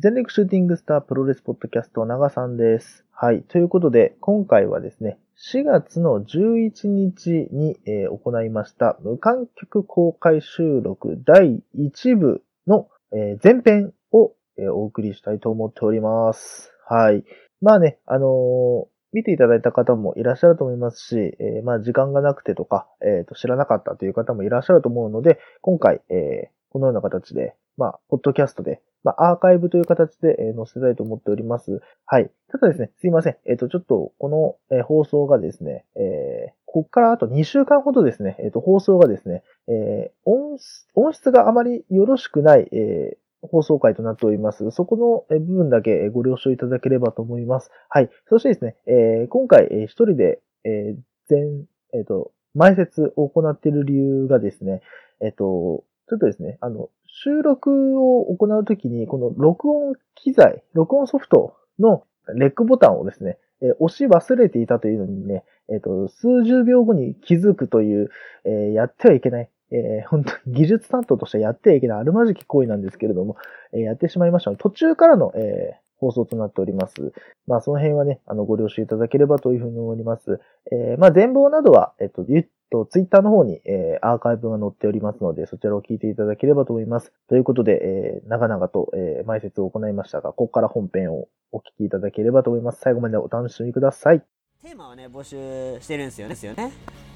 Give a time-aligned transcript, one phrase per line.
[0.00, 3.04] 全力シューティングスタープロレスポッドキャスト長さんです。
[3.10, 3.42] はい。
[3.42, 5.18] ということで、今回はですね、
[5.52, 16.72] 4月の11日に、えー行いました無観客公開収録第1部の、えー前編を、えーお送りしたいと思っております。
[16.88, 17.22] はい。
[17.60, 31.80] まあね、あの見ていただいた方もいらっしゃると思いますし、えまあ時間がなくてとか、えーと知らなかったという方もいらっしゃると思うので、今回、えーこのような形で、まあ、ポッドキャストで、まあ、アーカイブという形で、え載せたいと思っております。
[32.06, 32.30] はい。
[32.50, 33.36] ただですね、すいません。
[33.46, 44.70] えっ、と、ちょっと、この、え放送がですね、えーここからあと2週間ほどですね、えっ、と、放送がですね、えー音質、音質があまりよろしくない、え放送回となっております。
[44.70, 47.70] そこの部分だけご了承いただければと思います。
[47.90, 48.08] はい。
[48.28, 50.96] そしてですね、えー今回、一人で、えー
[51.28, 54.80] 全、えっ、と、前説を行っている理由がですね、
[55.20, 56.88] えっ、と、ちょっとですね、あの、
[57.22, 62.02] 収録を行うときに、この録音機材、録音ソフトの
[62.34, 68.10] レックボタンをですね、え押し忘れていたというのにね、えっ、と、数十秒後に気づくという、
[68.44, 73.36] えやってはいけない、えー本当に技術担当としてやってはいけないあるまじき行為なんですけれども、
[73.72, 77.12] えやってしまいましたので、途中からの、え放送となっております。
[77.46, 80.40] まあ、その辺はね、あの、ご了承いただければというふうに思います。
[80.72, 82.24] えーまあ、全貌などは、えっと、
[82.72, 87.12] と、ツイッターの方に、えーアーカイブが載っておりますので、そちらを聞いていただければと思います。
[87.28, 92.80] ということで、えー長々と、えー前説を行いましたが、ここから本編をお聞きいただければと思います。
[92.80, 94.22] 最後までお楽しみください。
[94.62, 96.72] テーマをね募集してるんですよねですよね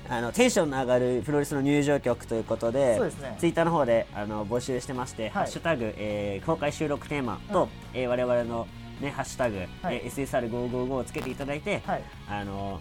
[0.08, 8.66] あのテンションの上がるプロレスの入場曲ということでそうですねツイッターの方であの募集してまして、いハッシュタグ、えー公開収録テーマと、うんえー我々の、
[9.00, 12.02] ね、ハッシュタグ、はいえー SSR555 をつけていただいて、はい。
[12.28, 12.80] あの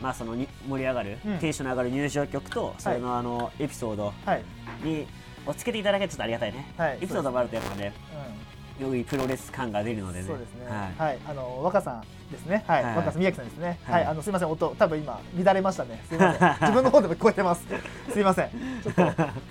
[0.00, 4.42] まあそのに盛り上がる、うんテンションの上がる入場曲とそれの,、あのエピソードはい。
[4.82, 5.06] に
[5.46, 7.92] をつけていただけるとちょっとありがたいね、はいエピソードもあるとやっぱね
[8.80, 10.22] うよりプロレス感が出るのでん。
[10.22, 10.66] ねそうですね。
[10.66, 11.18] はいはい。
[11.28, 12.64] あの若さんですね。
[12.66, 12.84] はい。
[12.84, 13.78] はい若さん宮城さんですね。
[13.84, 14.06] ははいい。
[14.06, 16.02] あのすみません音多分今乱れましたね。
[16.08, 16.50] すみません。
[16.60, 17.62] 自分の方でも聞こえてます。
[18.10, 18.48] すみません。
[18.82, 19.02] ちょっと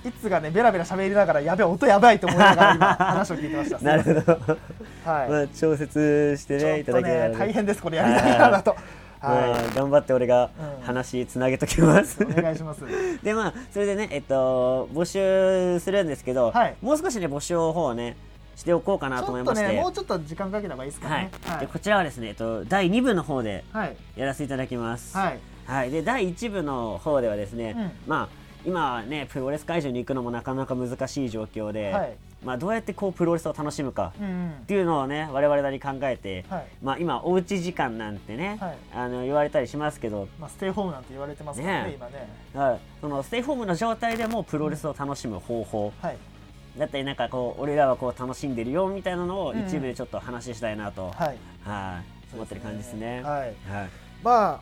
[0.10, 3.78] いつがねベラベラ喋りながらやべえ音やばいと思いながら今話を聞いてました。
[3.86, 4.58] なるほど、
[5.06, 5.30] はい。
[5.30, 8.76] まあ、調節してねいただけ大変ですこれやりながらと。
[9.22, 10.50] まあは頑張って俺が
[10.80, 12.26] うん話つなげときます、い。
[12.26, 12.82] お願いします。
[13.24, 18.16] でまあそれでねえっと募集するんですけど、はいもう少しね募集の方をね
[18.56, 21.32] しておこうかなちと思いましてょっとねもうちょっと時間かけた方がいいですかはいね。
[21.46, 21.60] はい。
[21.60, 23.96] でこちらはですね、えっと、第2部の方ではい。
[24.16, 25.40] やらせていただきます、はい。
[25.66, 36.68] はい、で第1部の方ではですね、うんまあ今はねプロレス会場に行くのもなかなか難しい状況で、はいまあ、どうやってこうプロレスを楽しむかうんうんっていうのをね我々なりに考えて、はい。
[36.82, 42.30] まあ、今おうち時間なんてね、はいあの言われたりしますけどまあステイホームなんて言われてますからねね今ね。
[42.54, 46.18] はいそのステイホームの状態でもプロレスを楽しむ方法はい。
[46.78, 51.38] だったりなんかこう俺らはこう楽しんでるよみたいなのをうん一部でちょっと話したいなと、はい。
[51.64, 53.22] はい思ってる感じですね。
[53.24, 53.42] はい。
[53.42, 53.90] はい
[54.24, 54.62] ま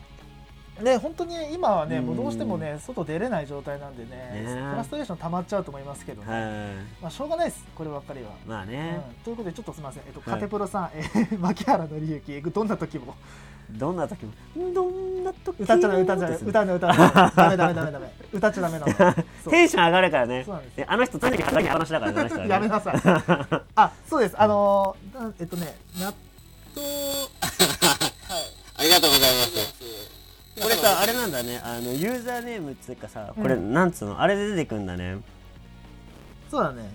[0.82, 4.70] ね本当に今はねうんもうどうしてもね外出れない状態なんでねね。
[4.70, 6.32] フラストレーション溜まっちゃうと思いますけどね。
[6.32, 7.02] はい。
[7.02, 8.30] まあしょうがないですこればっかりは。
[8.46, 9.24] まあね、うん。
[9.24, 10.40] ということでちょっとすみません、えっと、はい。
[10.40, 13.14] カテプロさん、えー、 牧原紀之、どんな時も。
[13.70, 14.32] どんな時も。
[14.72, 15.64] どんな時も。
[15.64, 16.48] 歌っちゃダメ、歌っちゃダメ、ですね。
[16.50, 19.14] 歌うの、歌うの、ダメ、ダメ、ダメ、ダメ、 歌っちゃダメなの。
[19.50, 20.44] テンション上がるからね。
[20.44, 22.48] そうなんですであの人常に肌に話だからね。
[22.48, 22.94] やめなさい。
[23.74, 26.14] あ、そうです、あのー、なえっとね、納
[26.74, 26.86] 豆。
[28.78, 30.17] ありがとうございます
[30.62, 34.20] これさあれなんだねあのユーザーネームっつうかさこれ、うんなんつうの？
[34.20, 35.18] あれで出てくんだね
[36.50, 36.90] そうだね。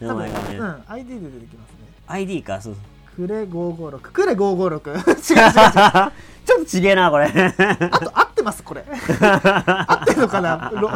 [0.00, 1.76] 名前がね、うん、ID で出てきますね。
[2.06, 2.60] ID か？
[2.60, 2.76] そう
[3.14, 4.94] クレ556、クレ556。
[4.94, 6.12] 違う違う違う。
[6.46, 8.84] ちょっとちげえなこれあと合ってますこれ。
[8.88, 10.72] 合ってんのかな？
[10.74, 10.90] ロ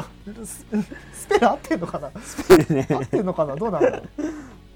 [0.44, 0.64] ス
[1.12, 2.08] スペル合ってんのかな？
[2.08, 3.56] ね合ってんのかな？
[3.56, 4.02] どうなんだろう。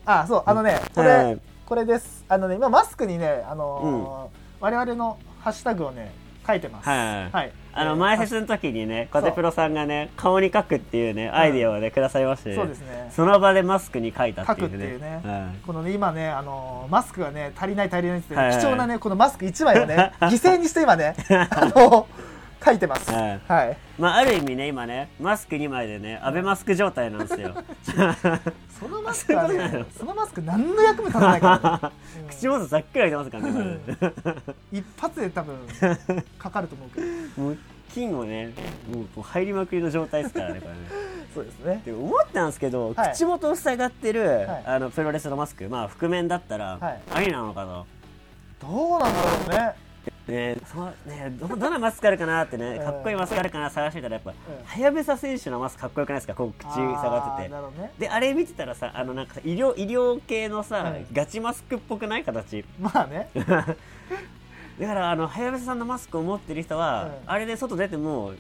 [0.04, 2.25] あ、そうあのねこれ、はいこれです。
[2.28, 6.12] あのね今マスクにねあのー我々のハッシュタグをね
[6.47, 6.89] 書いてます。
[6.89, 7.31] はい。
[7.33, 7.53] はい。
[7.79, 12.45] あのえー前説の時にねコテプロさんがね顔に書くっていうねアイディアをねくださいまし。
[12.45, 13.11] てそうですね。
[13.15, 15.21] その場でマスクに書いたっていう書くっていうね。
[15.25, 21.15] はこのね今ねあのーマスクがね足りない足りないって貴重なねこのマスク一枚をね 犠牲にして今ね
[21.51, 22.07] あの
[22.66, 23.10] 書いてます。
[23.13, 23.41] はい。
[23.47, 23.77] はい。
[23.97, 27.54] まあある意味ね今ねマスク2枚でねアベマスク状態なんですよ。
[28.78, 33.78] そのマスクはそういうことなのねそのマスク何の役も立たないから、ねうん口元ざっくり開いてますからね
[34.72, 35.57] 一発で多分
[36.39, 37.07] かかると思うけど。
[37.42, 37.59] もう
[37.95, 38.53] 金もね
[38.92, 40.78] もうこう入りまくりの状態ですからねこれね。
[41.34, 41.83] そうですね。
[41.84, 43.13] で思ったんですけど、はい。
[43.13, 44.66] 口元を塞がってる、い。
[44.66, 47.01] あのプロレスのマスクまあ覆面だったら、はい。
[47.15, 47.84] ありなのかな。
[48.60, 49.85] どうなんだろうね。
[50.28, 52.84] ねそうねどどのマスクあるかなってねうん。
[52.84, 54.34] かっこいいマスクあるかな探してたらやっぱん。
[54.64, 56.34] はやぶさ選手のマスクかっこよくないですか？
[56.34, 57.48] こう口下がってて。
[57.48, 57.92] ね。
[57.98, 61.06] であれ見てたらさあのなんかさ医療医療系のさ、はい。
[61.12, 62.64] ガチマスクっぽくない形？
[62.80, 63.28] まあね。
[63.34, 63.76] だか
[64.94, 67.12] らあのはやぶささんのマスクを持ってる人は、うん。
[67.26, 68.32] あれで外出ても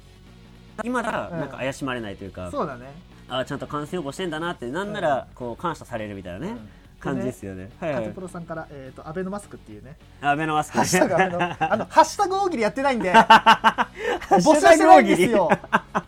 [0.84, 2.86] 今だなんか怪しまれないというか、そうだね。
[3.28, 6.68] あちゃんと感染予防してんだなってなんならこう感謝されるみたいなね、うん
[7.06, 7.70] 感じですよね。
[7.80, 7.92] はい。
[7.94, 8.02] はい。
[8.02, 8.20] カテプ。
[8.20, 9.96] ロさんから、えー、とアベノマスクっていうね。
[10.20, 10.78] アベノマスク。
[10.78, 13.12] ハッシュタグアベノあの ハッシュタグ大喜利やってないんで。
[13.14, 13.86] ッ
[14.28, 15.50] 募集してないんですよ。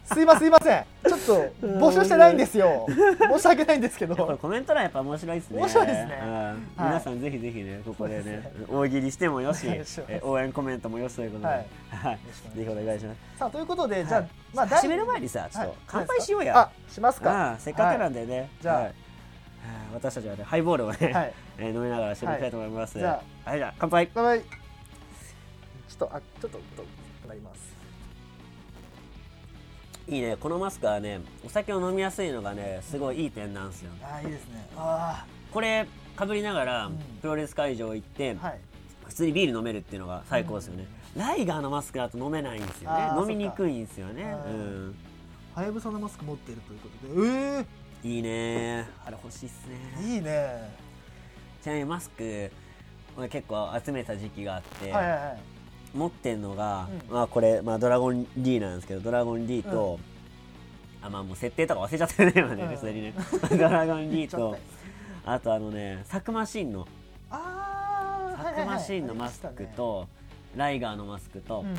[0.04, 0.84] すいませんすいません。
[1.06, 2.86] ちょっと募集してないんですよ。
[3.32, 4.16] 申し訳ないんですけど。
[4.40, 5.60] コメント欄やっぱ面白いですね。
[5.60, 6.20] 面白いですね。
[6.22, 6.44] うん。
[6.44, 6.56] はい。
[6.78, 9.66] 皆さんぜひぜひね、ここでそうでね、大喜利してもよし、
[10.08, 11.66] え応援コメントもよしということで、はい。
[11.90, 12.18] はい、
[12.56, 13.18] ぜひお願いします。
[13.38, 14.28] さあということで、じゃあはい。
[14.54, 16.58] まあ始める前にさ、ちょっとはい乾杯しようや。
[16.58, 17.56] あしますか。
[17.58, 18.48] せっかくなんでね。
[18.60, 19.07] じゃあ
[19.94, 22.98] 私たちはね、ハイボールをね、はい えー飲みながらしていきたいと思います。
[22.98, 24.06] はいじゃはい、じゃあ乾杯。
[24.14, 26.58] バイバイちょっとあちょっとと
[27.26, 27.76] なります
[30.06, 33.90] いいね、このマスクはね、お酒を飲みやすいのがね、すごいいい点なんですよ。
[34.02, 38.60] あーいいですねあこれ、かぶりながらうんプロレス会場行って、あはい
[39.06, 44.94] 普通にビール飲めるっていうのが最高ですよね、ライガーのマスクだと飲めないんですよねあー飲みにくいんですよねうん
[45.54, 47.28] はやぶさのマスク持っているということで
[47.60, 47.66] え
[48.08, 48.88] いいね。
[49.04, 50.14] あれ欲しいっすえね。
[50.14, 50.70] いいね。
[51.62, 52.50] ちなみにマスク
[53.18, 55.40] 俺結構集めた時期があって、はいはいはい。
[55.94, 57.14] 持ってんのが、うん。
[57.14, 60.00] まあこれ、まあ、ドラゴン D なんですけどドラゴン D と、
[61.02, 62.68] あまあもう設定とか忘れちゃってるね今ねうん。
[62.76, 63.14] 普通にね。
[63.50, 64.56] ドラゴン D と
[65.26, 66.88] あとあのねサクマシンの
[67.30, 70.08] ああサクマシンのマスクと、
[70.56, 71.74] ライガーのマスクと、うん。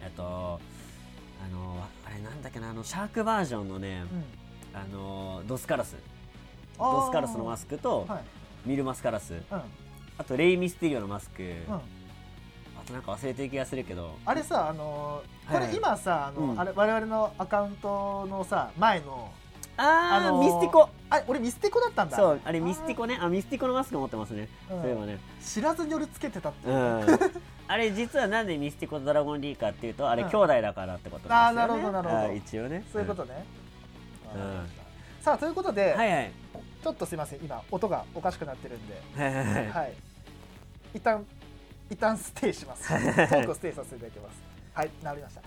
[0.00, 4.39] えっとあのあれなんだっけなあのシャークバージョンのね、うん
[4.74, 5.96] あのドスカラス。
[6.78, 8.68] ドスカラスのマスクと、はい。
[8.68, 9.34] ミルマスカラス。
[9.34, 9.40] うん。
[10.18, 11.74] あとレイ・ミステリオのマスク、うん。
[11.74, 11.80] あ
[12.86, 14.16] となんか忘れてる気がするけど。
[14.24, 16.60] あれさあのーこはいれ今さあの、うん。
[16.60, 19.30] あれ我々のアカウントのさ前の
[19.76, 20.88] あー、あのーミスティコ。
[21.10, 22.16] あ俺ミステコだったんだ。
[22.16, 23.18] そうあれミスティコね。
[23.20, 24.82] あミスティコのマスク持ってますね、うん。
[24.82, 25.18] そういえばね。
[25.42, 26.74] 知らずに夜つけてたっていう。
[26.74, 27.06] ん。
[27.68, 30.28] あれ実はなんでミスティコとドラゴンリーかっていうとあれうん。
[30.28, 32.32] 兄弟だからってことですよね、あーなるほどなるほど。
[32.34, 32.84] 一応ね。
[32.92, 33.44] そういうことね、
[35.20, 36.32] さあということで、はいはい。
[36.82, 37.40] ちょっとすいません。
[37.40, 39.02] 今音がおかしくなってるんで。
[39.16, 39.68] はいはいはい。
[39.68, 39.94] はい。
[40.94, 41.24] 一旦
[41.90, 42.88] 一旦ステイします。
[42.88, 44.42] トークをステイさせていただきます。
[44.72, 45.42] はい治りました。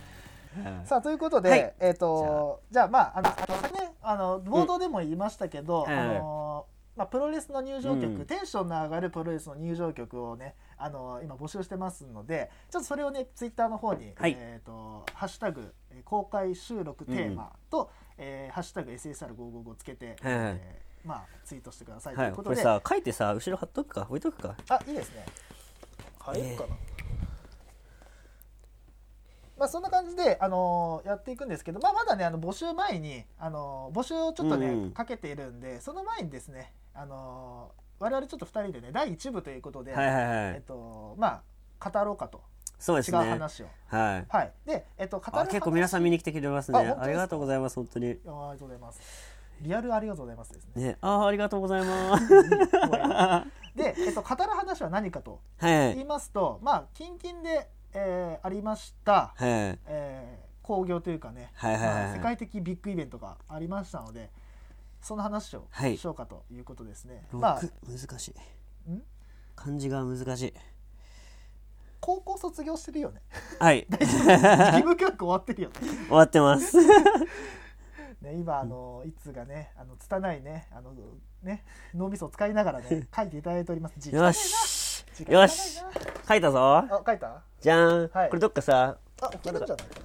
[0.58, 1.74] うんさあということで、はい。
[1.80, 2.88] えっ、とじゃあ。
[2.88, 5.92] まああのあの先ねあの冒頭でも言いましたけど、うん。
[5.92, 6.66] あの
[6.96, 8.26] まあ、プロレスの入場曲、うん。
[8.26, 14.38] テンションの上がるプロレスの入場曲をねあの今募集してますのでちょっとそれをねツイッターの方に、はい。
[14.38, 24.04] えっ、とハッシュタグえー公開収録テーマと、えーハッシュタグ SSR555 つけて、えーまあツイートしてくださいとはいいうことで、これさ書いてさ後ろ貼っとくか。
[24.10, 24.56] 置いとくか。
[24.70, 25.26] あいいですね。
[26.20, 26.70] 入るかな、
[29.58, 34.92] まあそんな感じで、あのーやっていくんですけど、まあ、まだねあの募集前に、あのー募集をちょっとね、うんうん。
[34.92, 41.42] かけているんでその前にですね、あのー我々ちょっと2人でね第1部ということで、はいはいはえっいとま
[41.80, 42.38] あ語ろうかと。
[42.38, 43.18] 違そうですね。
[43.18, 44.26] う話を、はい。
[44.30, 44.54] はい。
[44.66, 46.80] でえっと語る結構皆さん見に来てくれてますね。
[47.00, 48.08] ありがとうございます本当に。
[48.08, 49.00] ありがとうございます。
[49.62, 50.84] リアルありがとうございますですね。
[50.84, 52.28] ねあーありがとうございます。
[53.76, 59.34] で、えっと、語る話は何かとはい言いますとまあ近々で、えーありました。
[59.36, 64.32] はいえー興行というかね、はいはいはいまあ世界的ビッグイベントがありましたので
[65.02, 65.98] その話をはい。
[65.98, 68.34] しようかということですね、六まあ難し
[68.88, 68.92] い。
[68.92, 69.04] ん？
[69.58, 70.54] 漢字が難しい
[72.06, 73.22] 高校卒業してるよね。
[73.60, 73.88] はい。
[73.98, 75.76] 義務教育終わってるよね。
[76.10, 76.76] 終わってます。
[78.22, 80.94] ね今あのいつがねあの拙いねあの
[81.44, 83.94] ね脳みそを使いながらね 書いていただいております。
[84.10, 85.06] よし。
[85.30, 85.80] よし。
[86.28, 86.78] 書いたぞ。
[86.78, 87.42] あ書いた？
[87.62, 88.30] じゃん、はい。
[88.30, 88.98] これどっかさ。
[89.22, 89.88] あ置けるんじゃない？
[89.88, 89.96] か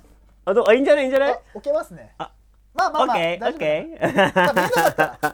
[0.45, 1.03] あどあいいんじゃない？
[1.03, 1.33] いいんじゃない？
[1.33, 2.15] あ置けますね。
[2.19, 2.31] あ
[2.75, 5.19] まあまあまあオッケーオッ大丈夫ケーまかったら。
[5.19, 5.25] こ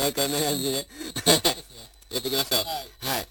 [0.00, 0.76] んな感じで。
[0.78, 0.82] や
[2.20, 3.06] っていきましょう。
[3.06, 3.26] はい、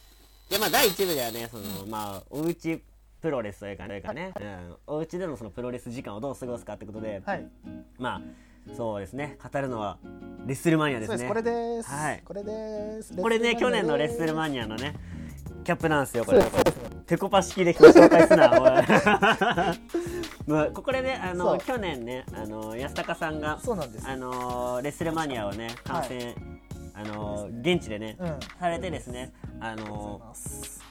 [0.50, 2.82] でまあ第1部ではねその、まあおうち
[3.22, 7.48] プロレスというかね,、ねうん、お家でのそのプロレス時間をどう過ごすかってことで、はい。
[7.98, 8.22] まあ
[8.76, 9.38] そうですね。
[9.52, 9.98] 語るのは
[10.46, 11.28] レッスルマニアですね。
[11.28, 12.22] これです、はい。
[12.24, 13.16] これです。
[13.16, 14.96] これね去年のレッスルニマニアのね
[15.64, 16.44] キャップなんですよこれ。
[17.08, 18.36] ペコパ式で紹介す。
[18.36, 18.50] な
[20.48, 26.36] まあここでねあの去年ねあの安高さんがそうなんですあのレッスルマニアをね観戦、
[26.96, 28.40] あの現地でね、うん。
[28.60, 30.34] されてですねあの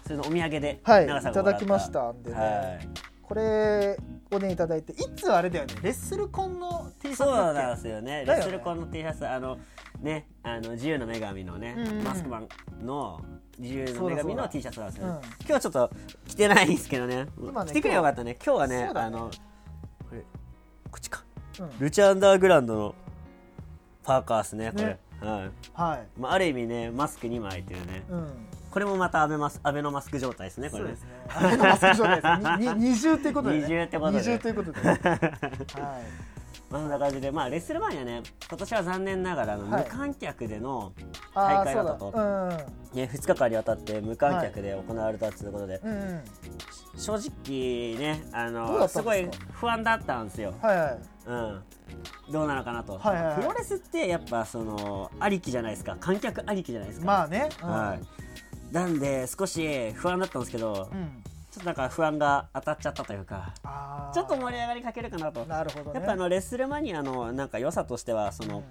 [0.04, 1.64] それのお土産ではい長さんがもらった。
[1.64, 2.36] いただきましたんでね。
[2.36, 2.88] はい。
[3.22, 3.98] これ
[4.30, 7.62] をねいただいていつあれだよねレッスルコンの T シャツそうだっけ？
[7.62, 8.24] なんですよね。
[8.26, 9.58] レッスルコンの T シャツあの
[10.02, 12.48] ねあの自由の女神のね、マスクマン
[12.84, 13.24] の
[13.58, 15.18] 自由の女神の T シャツなんですよね、うん。
[15.20, 15.90] 今日はちょっと
[16.26, 17.26] 着てないんですけどね。
[17.38, 18.36] 今ね着てくればよかったね。
[18.44, 19.30] 今日はねあの
[20.10, 20.20] これ
[20.90, 21.24] こっちか。
[21.60, 21.70] うん。
[21.78, 22.94] ルチャアンダーグラウンドの
[24.02, 24.84] パーカーですねこれ。
[24.84, 25.50] ねはい。
[25.74, 26.20] はい。
[26.20, 28.04] まあ、ある意味ねマスク2枚というね。
[28.10, 28.28] うん。
[28.70, 30.90] これもまたアベマスアベノマスク状態ですねこれね。
[30.90, 31.10] そうですね。
[31.28, 32.74] アベノマスク状態です。
[32.74, 33.62] 二重っていうことで、ね。
[33.62, 34.18] 二重ってことで。
[34.18, 34.80] 二重ということで。
[34.82, 36.24] はい。
[36.70, 39.84] まあ、そんな感じで、まあ、レッスルマニアね今年は残念ながらあの、はい。
[39.84, 40.92] 無観客での
[41.34, 42.48] あ大会だったと、うん
[42.96, 46.22] ね、2日間にわたって無観客で行われたということで、うんうん。
[46.96, 50.98] 正直ねあのすごい不安だったんですよ、はいはい。
[51.26, 51.62] うん、
[52.30, 57.48] どうなのかなと、はいはいはいプロレスってやっぱそのありきじゃないですか観客ありきじゃないですか、まあね。
[57.62, 61.22] うんはい、なんで少し不安だったんですけど、うん。
[61.50, 63.54] ちょっとなんか不安が当たっちゃったというか。
[64.12, 65.94] ちょっと盛り上がりかけるかなとなるほどね。
[65.94, 68.64] やっぱあのレッスルマニアのなんか良さとしてはその、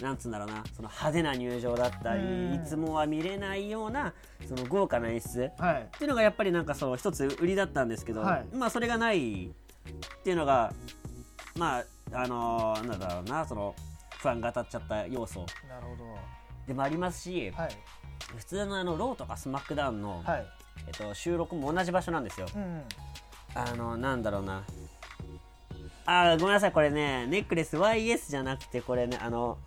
[0.00, 4.14] なんつうんだろうなその派手な入場だったり、うんいつもは見れないような
[4.48, 5.82] その豪華な演出はい。
[5.82, 9.50] っていうのがやっぱりなんかその一つ売りだったんですけど、はいまあそれがないっ
[10.22, 10.72] ていうのが
[11.58, 11.84] まあ
[12.14, 13.74] あのーなんだろうなその
[14.18, 15.96] 不安が当たっちゃった要素なるほ
[16.66, 17.62] でもありますし、ど。
[17.62, 17.76] はい。
[18.36, 20.46] 普通のあのローとかスマックダウンの、はい。
[20.86, 22.46] えっと、収録も同じ場所なんですよ。
[22.54, 22.82] うん。
[23.54, 24.64] あのなんだろうな
[26.06, 29.58] あーごめんなさいこれねネックレス YS じゃなくてこれねあの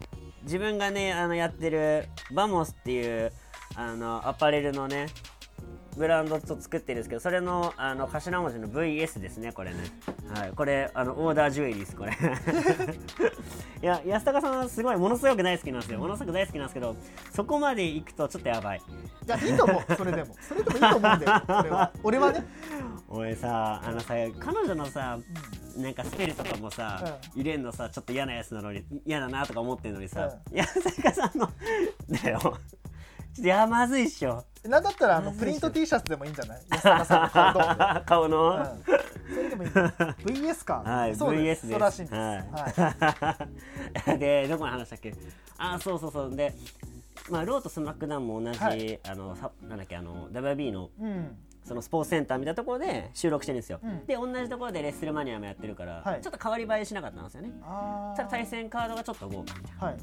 [0.44, 3.32] 自分がねあのやってるバモスっていう
[3.76, 5.08] あのアパレルのね
[5.98, 9.78] ブランドと作ってるんですけどそれのあの頭文字の VS ですねこれね
[10.34, 12.12] はいこれあのオーダージュエリーですこれ
[13.82, 16.96] いや安高さんすごいものすごく大好きなんですよものすごく大好きなんですけど
[17.34, 18.82] そこまで行くとちょっとやばい
[19.28, 19.82] いやいいと思う。
[19.96, 20.36] それでも。
[20.40, 21.44] それでもいいと思うんだよ。
[21.46, 21.92] それは。
[22.02, 22.46] 俺はね。
[23.10, 25.20] 俺さあのさ彼女のさ
[25.78, 31.50] なんかスペルとかもさ、入れんのさちょっと嫌なやつなのに嫌だなとか思ってんのにさ、う安坂さんの
[32.10, 32.58] だよ
[33.38, 36.62] ちょっとやまずいっしょなんだったらあのプリント T シャツでもいいんじゃない？
[36.72, 38.84] 安田さんの 顔の、うん。
[38.84, 38.92] そ
[39.42, 39.70] れでもいい。
[39.70, 40.82] VS か。
[40.84, 41.44] はい、そう VS で。
[41.44, 41.70] ですす。
[41.70, 42.16] そうらしいんです。
[42.16, 43.38] は
[44.16, 44.18] い。
[44.20, 45.14] で、どこの話だっけ？
[45.58, 46.36] あ、そうそうそう。
[46.36, 46.54] で、
[47.30, 51.38] まあ、ローとスマックダウンも同じ、はいあの、さなんだっけ、あの、 WWE の、うん。
[51.64, 53.80] そのスポーツセンターみたいなところで収録してるんですよ。
[53.84, 57.52] うんで、同じところでレッスルマニアもやってるから、はいちょっと変わり映えしなかったんですよね。
[58.16, 59.98] ただ対戦カードがちょっと豪華みたいな、はい。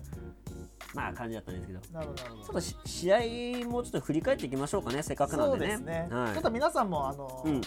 [0.94, 1.80] まあ、感じだったんですけど。
[1.92, 5.78] なるほどちょっとし試合もちょっと振り返っていきましょうかね、せっかくなんそうでね。
[5.78, 6.32] ね、はい。
[6.32, 7.60] ちょっと皆さんもあの、うん。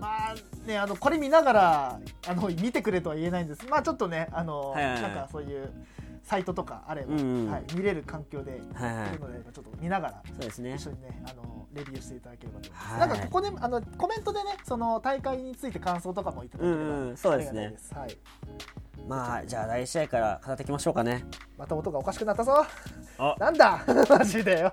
[0.00, 0.34] まあ
[0.66, 3.66] ねあのこれ見ながらあの見てくれとは言えないんです。
[3.68, 5.02] まあちょっとねあの、はいはいはい。
[5.02, 5.72] なんかそういう
[6.22, 9.18] サイトとかあれば、うんうんはい、見れる環境ではいはい。
[9.18, 10.74] ので、ちょっと見ながらそうですね。
[10.76, 13.08] 一緒にねあのレビューしていただければと思います、はい。
[13.08, 17.74] なんかここであのコメントでねその大会について感想とかもいただければ、うんうんそうですね。
[17.94, 18.16] はい、
[19.08, 21.24] まあじゃあ第1試合から語っていきましょうかね。
[21.58, 22.64] また音がおかしくなったぞ。
[23.18, 23.36] あ。
[23.38, 23.84] なんだ？
[24.08, 24.70] マジでよ。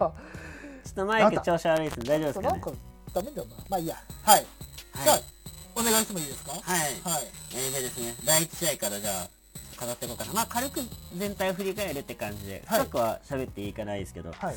[0.83, 2.50] ちょっとマイク調子悪いです大丈夫ですかね？
[2.50, 2.71] なんか
[3.13, 3.55] ダメだよな。
[3.69, 3.95] まあいいや。
[4.24, 4.45] はい、はい。
[5.03, 5.19] じゃあ
[5.75, 6.51] お願いしてもいいですか？
[6.51, 7.27] はい、はい。
[7.53, 10.33] えー、でですね第1試合からじゃあ語っていこうかな。
[10.33, 10.79] まあ軽く
[11.17, 12.79] 全体を振り返るって感じではい。
[12.81, 14.55] 深くは喋っていかないですけど、はい。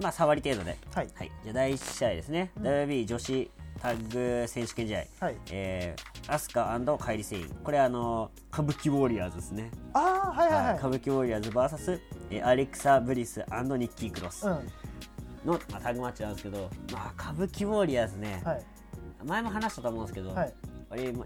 [0.00, 0.78] まあ触り程度で。
[0.94, 1.08] はい。
[1.14, 1.30] はい。
[1.44, 2.66] じゃあ第1試合ですね、うん。
[2.66, 3.50] WB 女子
[3.82, 5.04] タッグ選手権試合。
[5.18, 5.36] はい。
[5.50, 7.48] えー、アスカカイリ・セイン。
[7.64, 10.76] これあの歌舞伎ウォリアーズですね、ああはいはいはい。
[10.76, 14.46] 歌舞伎ウォリアーズ VS、えー、アレクサ・ブリスニッキー・クロス。
[14.46, 14.54] うん。
[15.44, 18.62] の、まあ、タッグマッチなんですけど、まあ、歌舞伎ウォリアーズね、はい。
[19.24, 20.54] 前も話したと思うんですけど、はい。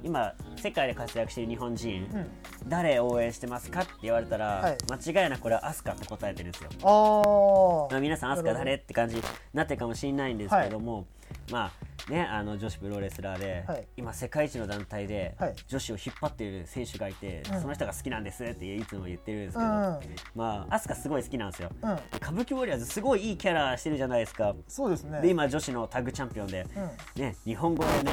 [0.04, 2.26] 今世界で活躍している日本人、うん。
[2.68, 4.78] 誰応援してますかって言われたら、はい。
[4.90, 6.70] 間違いなくこれはアスカって答えてるんですよ。
[6.82, 9.22] あまあ、皆さんアスカ誰って感じに
[9.52, 11.04] なってるかもしれないんですけども、
[11.50, 13.88] まあねあの女子プロレスラーで、はい。
[13.96, 15.54] 今世界一の団体ではい。
[15.66, 17.60] 女子を引っ張っている選手がいて、うん。
[17.60, 20.00] その人が好きなんですっていつも言ってるんですけど、あうん。
[20.34, 21.70] まあアスカすごい好きなんですよ。
[21.82, 21.92] うん。
[22.16, 24.54] 歌舞伎ウォリアーズすごいいいキャラしてるじゃないですか。
[24.68, 25.20] そうですね。
[25.20, 26.66] で今女子のタッグチャンピオンで、
[27.16, 28.12] うね日本語でね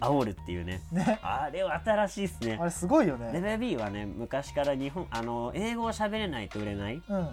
[0.00, 0.82] 煽るっていうね。
[0.92, 3.30] んねあれは新しいっすねあれすごいよね。
[3.32, 7.02] レベ B はね昔から日本あの英語を喋れないと売れない。
[7.08, 7.28] うん。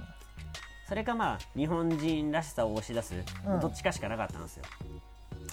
[0.87, 3.13] それかまあ日本人らしさを押し出す、
[3.45, 3.59] うん。
[3.59, 4.63] どっちかしかなかったんですよ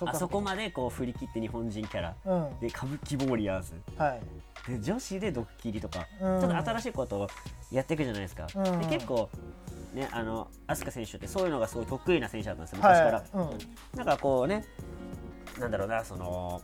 [0.05, 2.15] あそこまでこう振り切って日本人キャラ。
[2.25, 2.61] うん。
[2.61, 4.21] で歌舞伎ウォリアーズはい。
[4.71, 6.41] で女子でドッキリとか、うん。
[6.41, 7.29] ちょっと新しいことを
[7.71, 8.79] やっていくじゃないですか、うん。
[8.81, 9.29] で結構
[9.95, 12.79] ねあの飛鳥選手ってそういうのがすごい得意な選手だったんですよ。
[12.79, 13.99] 昔から、はいうん。
[13.99, 14.65] なんかこうね
[15.59, 16.63] なんだろうなその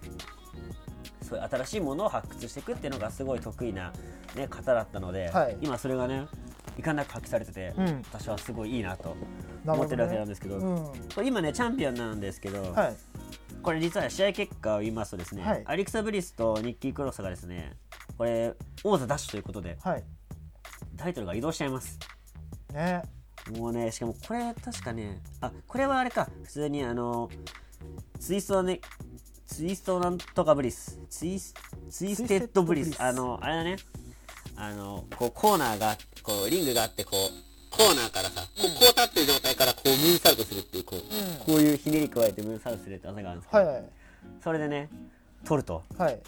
[1.22, 3.92] そういう新しいものを発掘していくっていうのがすごい得意な、
[4.34, 5.56] ね、方だったので、はい。
[5.60, 6.26] 今それがね
[6.78, 8.02] いかんなく発揮されてて、うん。
[8.12, 9.16] 私はすごいいいなと
[9.66, 10.56] 思ってるわけなんですけど。
[10.56, 10.76] うん。
[11.14, 12.96] これ今ねチャンピオンなんですけど、はい
[13.62, 15.62] これ実は試合結果を言いますとですね、はい。
[15.66, 17.76] アレクサ・ブリスとニッキー・クロスがですね
[18.16, 20.04] これ王座ダッシュということではい。
[20.96, 21.98] タイトルが移動しちゃいます、
[22.72, 23.02] ね。
[23.56, 26.28] もうねしかもこれ確かねあこれはあれか。
[26.42, 27.30] 普通にあの
[28.18, 28.80] ツイストね
[29.46, 31.00] ツイストなんとかブリス。
[31.08, 31.54] ツイス
[31.90, 32.90] ツイステッドブリス。
[32.90, 33.12] ツイステッドブリス。
[33.12, 33.76] あのあれだね。
[34.56, 37.49] あのこうコーナーがこうリングがあってこう
[37.80, 41.04] コーナーからさ、こうこう立ってる状態からこうムーンサルトするっていうこう、うん。
[41.46, 43.84] こういうひねり加えてムーンサルトするって技があるんですけど、はいはい。
[44.44, 44.90] それでね
[45.46, 45.82] 取ると。
[45.96, 46.20] はい。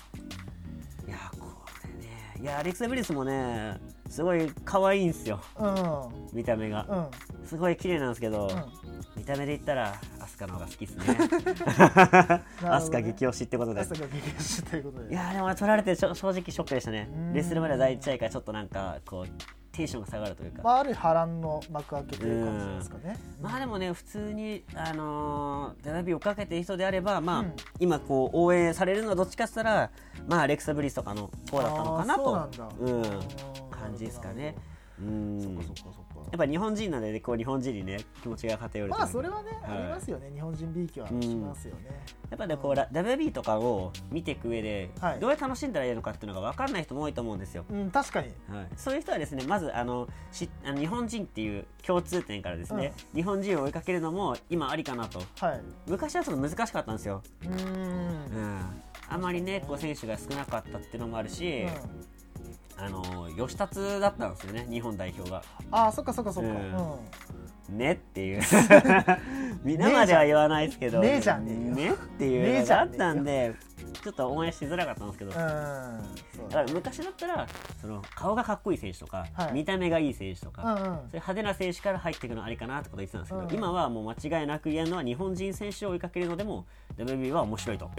[1.06, 1.46] いやこ
[1.84, 3.76] れねいやアレクサ・ブリスもね
[4.08, 5.42] すごい可愛いんですよ。
[5.58, 6.36] うん。
[6.38, 7.46] 見た目が、うん。
[7.46, 9.20] すごい綺麗なんですけど、うん。
[9.20, 11.04] 見た目で言ったらアスカの方が好きですね。
[11.20, 12.42] ね。
[12.62, 13.80] アスカ激推しってことで。
[13.82, 15.12] 朝が激推しということで。
[15.12, 17.10] いやーでも俺取られて正直ショックでしたね。
[17.14, 17.32] うん。
[17.34, 23.18] レッスルまでは第一試合からちょっとなんかこうテンションが下がるというか、まあある波乱の幕開けという感じですかね。
[23.40, 27.52] まあでもね普通にあのー、ダビをかけている人であればまあ、うん。
[27.80, 29.90] 今こう応援されるのはどっちかって言ったら
[30.28, 33.02] まあアレクサ・ブリスとかの方だったのかなとだうんうん。
[33.70, 34.54] 感じですかね。
[35.00, 35.08] うそ
[35.48, 39.78] んっかそっかそっかやっぱ日本人なんでねこう日本人にね気持ちが偏るまあそれはね、はい。
[39.78, 40.30] ありますよね。
[40.32, 45.20] 日本人 B 期はしますよね、やっぱねこうラ WB とかを見ていく上で、はい。
[45.20, 48.28] どうやって楽しんだらいいのかっていうのが分かんない人も多いと思うんですよ、うん確かに。
[48.48, 55.20] はい、そういう人はですねまずあのしあの日本人っていう共通点からですね、日本人を追いかけるのも今ありかなと。
[55.44, 55.60] はい。
[55.86, 57.52] 昔はちょっと難しかったんですよ、うーん。
[57.52, 58.60] うん、
[59.08, 61.66] あまりねこう選手が少なかったっていうのもあるし、
[62.84, 65.42] あの吉達だったんですよね日本代表が。
[65.70, 66.56] ああそっかそっかそっか、うう
[67.72, 67.76] ん。
[67.76, 68.42] んねっていう。
[69.62, 70.98] 皆までは言わないですけど。
[70.98, 71.90] ねえじゃんねえよ。
[71.92, 73.54] ねっていうのがあったんで
[74.02, 77.46] ちょっと応援しづらかったんですけど、うんだから昔だったら
[77.80, 79.52] その顔がかっこいい選手とか、はい。
[79.52, 80.76] 見た目がいい選手とか、うんうん。
[80.76, 83.54] そういう派手な選手から入っていくのありかなってこと言ってたんですけど、うん。
[83.54, 87.92] 今はもう間違いなく言えるのは日本人選手を追いかけるのでも WB は面白いと、は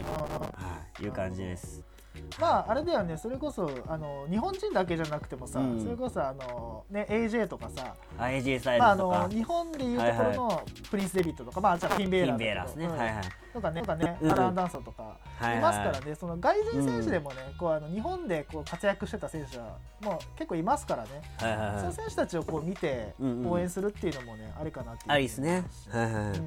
[0.99, 1.92] い、いう感じです。
[2.39, 3.17] まああれだよね。
[3.17, 5.81] それこそあの日本人だけじゃなくてもさ、うん。
[5.81, 12.97] それこそあの、ね、AJ とかさ、AJ スタイまあ、あルとか、の日本でいうところのプリンス・デビットとか、まあ、じゃあフィン・ベーラーキンベーラーですね、うん。
[12.97, 13.23] はいはい。
[13.53, 14.31] とかねとかね、うん。
[14.31, 15.57] アラン・ダンソンとかはいはい。
[15.57, 21.79] いますからね、その外人選手でもね、こうあの日本でこう活躍してた選手はもう結構いますからね、はいはいはい。
[21.79, 23.51] その選手たちをこう見てうんうん。
[23.51, 25.11] 応援するっていうのもね、ありかなっていう。
[25.11, 25.63] ありですね。
[25.89, 26.13] はいはい。
[26.13, 26.39] うん、い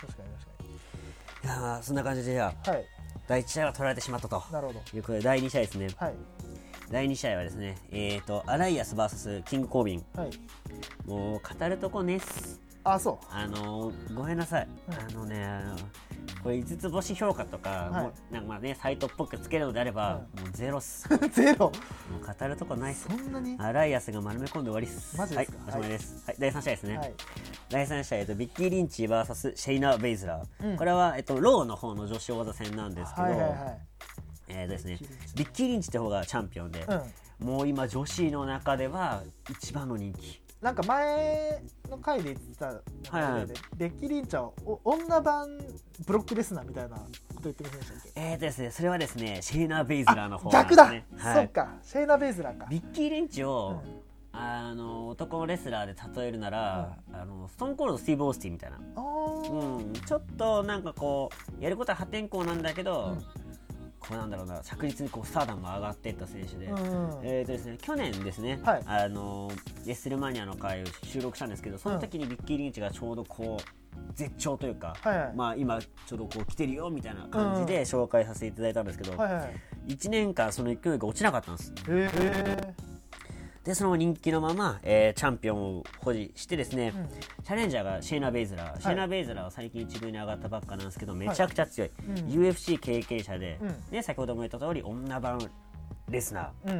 [0.00, 0.40] 確かに。
[1.48, 2.50] やまあそんな感じでじゃあ。
[2.50, 2.99] 確かにはい
[3.30, 4.42] 第1試合は取られてしまったと。
[4.50, 4.80] なるほど。
[4.92, 5.88] いうことで第2試合ですね。
[5.96, 6.14] はい。
[6.90, 10.04] 第2試合はですね、えっ、とアライアス VS キングコービン。
[10.16, 10.30] はい。
[11.06, 12.60] もう語るとこねっす。
[12.82, 13.26] あそう。
[13.30, 15.46] あのーごめんなさい、うんあのね
[16.42, 18.02] これ5つ星評価とか、はい。
[18.04, 21.08] もうなんかまあねサイトっぽくつけるのであれば、もうゼロっす。
[21.32, 21.66] ゼロ？
[21.66, 21.72] も
[22.22, 23.08] う語るとこないっす。
[23.08, 23.56] そんなに？
[23.58, 25.16] アライアスが丸め込んで終わりっす。
[25.16, 25.58] マジですか？
[25.58, 27.14] はいおしまいです、はい第3試合ですね、はい。
[27.68, 30.76] 第3試合、えっと、ベッキー・リンチ VS シェイナ・ベイズラー、うん。
[30.76, 33.80] これは、えっと、ローの方の女子王座戦なんですけど、はいはいはい。
[34.48, 34.98] えーとですね。
[35.00, 35.34] ビッキーリンチ。
[35.36, 37.46] ベッキー・リンチって方がチャンピオンで、うん。
[37.46, 43.46] もう今女子の中では一番の人気なんか前の回で言ってたはいはい
[43.76, 45.58] ベッキー・リンチは女版
[46.06, 47.04] ブロックレスナーみたいなこ
[47.36, 48.12] と言ってませんでしたっけ？
[48.14, 51.04] えーとですねそれはですねシェイナ・ベイズラーの方なん逆だ、ですね。
[51.18, 51.34] はい。
[51.36, 52.66] そっかシェイナ・ベイズラーか。
[52.68, 54.00] ベッキー・リンチを、うん。
[54.32, 59.50] あの男のレスラーで例えるなら、あのストーンコールド・スティーブ・オースティンみたいな、あー。
[59.50, 63.39] うん、ちょっとなんかこうやることは破天荒なんだけど、うん
[64.10, 66.76] こうなんだろうな着実にこうスターダムが上がっていった選手で、うん。
[67.22, 68.82] えーとですね、去年ですね、はい。
[68.84, 69.50] あの
[69.86, 75.32] レッスルマニアの回を収録したんですけどその時にビッキー・リンチがちょうどこう絶頂というか、はいはい。
[75.34, 79.40] まあ、今ちょうどこう来てるよみたいな感じで紹介させていただいたんですけど、はいは
[79.88, 79.92] い。
[79.92, 81.72] 1年間その勢いが落ちなかったんです。
[81.88, 82.89] へえ
[83.64, 87.08] でその人気のまま、えーチャンピオンを保持してですね、うん。
[87.44, 92.14] チャレンジャーがシェイナ・ベイズラー、シェイナ・ベイズラーは最近一軍に上がったばっかなんですけどめちゃくちゃ強い、うん。
[92.46, 93.76] UFC 経験者で、うん。
[93.90, 95.38] ね、先ほども言った通り女版
[96.08, 96.70] レスナー。
[96.70, 96.76] うん。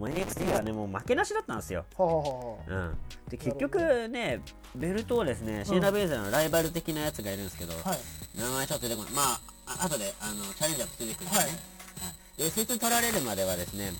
[0.00, 2.96] もう NXT はねもう負けなしだったんですよ、ほうん、
[3.28, 4.40] で結局ね
[4.74, 7.98] ベルトをですねシェイナ・ベイズラーのライバル的なやつがいるんですけど、はい。
[8.38, 9.12] 名前ちょっと出てこない。
[9.12, 11.46] まああ後であのチャレンジャーと出てくるんですね、はい。
[11.46, 12.42] はい。
[12.42, 13.92] でそいつに取られるまではですね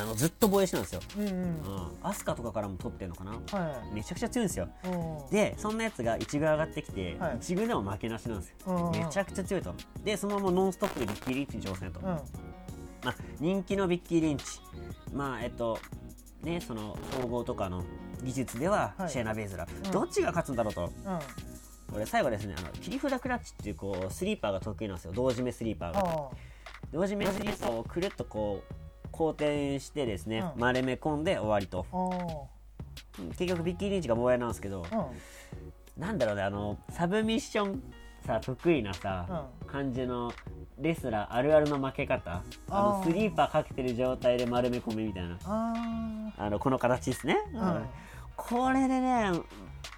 [0.00, 1.00] あのずっと防衛してたんですよ。
[1.18, 1.34] うんうん。
[1.34, 3.32] うん、アスカとかからも取ってんのかな。
[3.32, 4.68] はめちゃくちゃ強いんですよ。
[4.84, 5.30] いうん。
[5.30, 7.38] でそんなやつが1軍上がってきて、はい。
[7.38, 8.98] 1軍でも負けなしなんですよ、うん。
[8.98, 9.74] めちゃくちゃ強いと。
[10.04, 12.06] でそのままノンストップでビッキー・リンチに挑戦と、うん。
[12.06, 12.20] ま
[13.06, 14.44] あ、人気のビッキー・リンチ。
[15.12, 15.78] まあえっと
[16.42, 17.82] ねその総合とかの
[18.22, 19.10] 技術でははい。
[19.10, 19.92] シェーナ・ベイズラー、うん。
[19.92, 20.92] どっちが勝つんだろうと。
[21.04, 21.18] うん。
[21.92, 25.12] これ最後ですねあの切り札クラッチっていうこうスリーパーが得意なんですよ。
[25.14, 26.00] 同時目スリーパーが。
[26.00, 26.30] あ
[26.92, 28.74] 同時目スリーパーをくるっとこう
[29.16, 30.60] 後転してですね、うん。
[30.60, 31.86] 丸め込んで終わりと。
[31.92, 32.10] あ
[33.38, 36.00] 結局ビッキー・リンチが防衛なんですけど、うん。
[36.00, 37.82] なんだろうねあのサブミッション
[38.26, 40.32] さ得意なさ、感じの
[40.78, 42.30] レスラーあるあるの負け方。
[42.30, 42.98] ああー。
[42.98, 45.38] のスリーパーかけてる状態で丸め込みみたいな。
[45.44, 47.86] ああのこの形ですね、うん。
[48.36, 49.30] これでね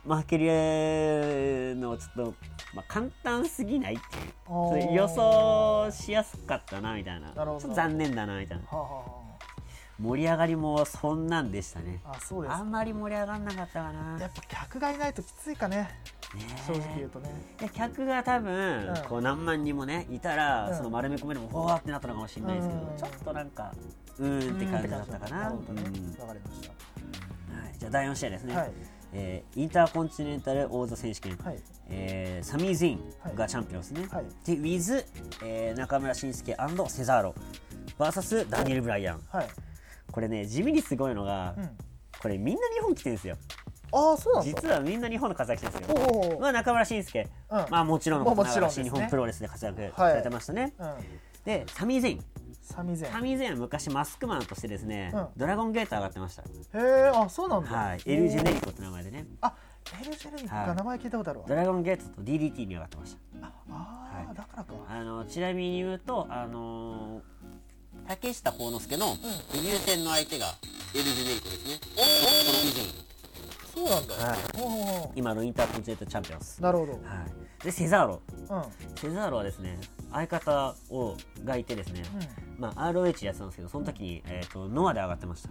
[0.04, 2.34] 負けるのちょっと、
[2.74, 4.32] まあ、簡単すぎないっていう。
[4.46, 4.92] おー。
[4.92, 7.32] 予想しやすかったなみたいな。
[7.34, 8.64] 残念だなみたいな。
[8.64, 9.28] はあは
[10.00, 12.00] 盛り上がりもそんなんでしたね。
[12.04, 12.54] あそうです。
[12.54, 15.76] あんまり盛り上がんなかったかな、やっぱ客がいないときついかね。
[16.34, 17.30] ね正直言うとね。
[17.58, 19.08] で客が多分、うん。
[19.08, 20.76] こう何万人もねいたら、うん。
[20.76, 22.96] その丸め込めでもほわってなったのかもしれないですけど、うん。
[22.96, 23.74] ちょっとなんか
[24.18, 25.48] うーんって感じだったかな。
[25.48, 25.82] るほどね。
[25.82, 26.70] かりまし
[27.50, 28.72] はい、じゃあ第4試合ですね、たはい
[29.12, 31.58] えーインターコンチネンタル王座選手権、はい。
[31.88, 33.00] えーサミー・ゼイン
[33.34, 34.24] がチャンピオンですね、はい。
[34.44, 35.04] で with、
[35.44, 36.56] えー中村慎介
[36.88, 37.34] セザーロ。
[37.98, 39.20] VS ダニエル・ブライアン。
[39.30, 39.48] はい。
[40.10, 41.70] これね地味にすごいのが、うん。
[42.20, 43.36] これみんな日本来てるんですよ。
[43.90, 46.38] ああそうなんだ実はみんな日本の活躍してるんですよ。
[46.40, 47.66] まあ中村慎介、うん。
[47.70, 48.84] まあもちろんもうもちろんですね。
[48.84, 50.94] 新日本プロレスで活躍されてましたね、うん。
[51.44, 52.24] でサミー・ゼイン
[52.68, 53.12] サミゼン。
[53.12, 55.26] サミー・ゼインは昔マスクマンとしてですね、うん。
[55.36, 56.42] ドラゴンゲート上がってました。
[56.42, 57.70] へえあそうなんだ。
[57.70, 58.02] はい。
[58.04, 59.26] エル・ジェネリコって名前でね。
[59.40, 59.54] あ
[60.00, 61.46] エルジェネリックが名前聞いたことあるわ。
[61.48, 63.46] ドラゴンゲートと DDT に上がってました。
[63.46, 64.26] ああはい。
[64.26, 64.74] ーだからか。
[64.88, 67.20] あのちなみに言うとあのー
[68.06, 69.06] 竹下幸之助の
[69.52, 70.46] デビュー戦の相手が
[70.94, 71.78] エル・ジェネリコですね。
[71.96, 73.08] この以前。
[73.74, 74.14] そうなんだ。
[74.14, 74.38] はい。
[74.56, 76.58] ほうほうほ今のインターコンチネンタルチャンピオンです。
[76.60, 76.92] うなるほど。
[76.92, 78.22] はい、でセザーロ。
[78.50, 78.62] うん。
[78.96, 79.78] セザーロはですね
[80.12, 82.02] 相方をがいてですね、
[82.58, 85.50] まあ、ROH やってたんですけどその時に、えー、とノアで上がってました、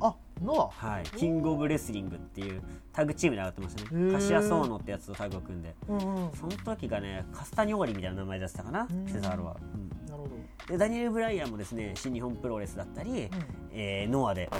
[0.00, 3.88] あノはい、キングオブレスリングっていうタッグチームで上がってましたね。
[3.92, 4.12] へー。
[4.12, 5.74] カシア・ソーノってやつとタッグを組んで。
[5.88, 6.32] アうんうん。
[6.32, 9.06] その時がねカスタニオーリみたいな名前だったかなうん。
[9.08, 10.06] セザーロは、うん。
[10.08, 10.30] なるほど。
[10.68, 13.28] でダニエル・ブライアンもですね新日本プロレスだったり、
[13.72, 14.50] えーノアで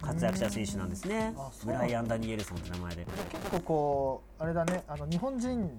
[0.00, 1.34] 活躍した選手なんですね。
[1.64, 3.06] ブライアン・ダニエルソンって名前で。
[3.30, 5.74] 結構こうあれだねあの日本人で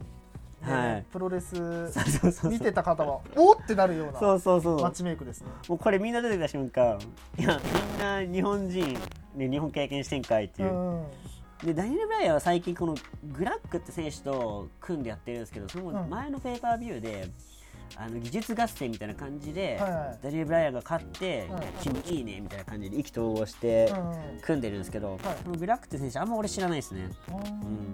[0.61, 1.05] はい。
[1.11, 1.55] プロレス
[2.43, 4.81] 見てた方はおーってなるようなそうそうそう。
[4.81, 5.47] マッチメイクですね。
[5.67, 6.99] もうこれみんな出てきた瞬間
[7.37, 8.99] いやみんな日本人、
[9.35, 11.03] ね、日本経験してんかいっていう、うん
[11.63, 12.95] でダニエル・ブライアンは最近この
[13.33, 16.09] グラックって選手と組んでやってるんですけどそのうん。
[16.09, 17.29] 前のペーパービューで、
[17.95, 20.19] あの技術合戦みたいな感じで、はいはい。
[20.21, 27.93] ダニエル・ブライアンが勝ってうん「君いいね」みたいな感じで意気投合してうんうん組んでるんですけど、このグラックって選手あんま俺知らないですね、うん、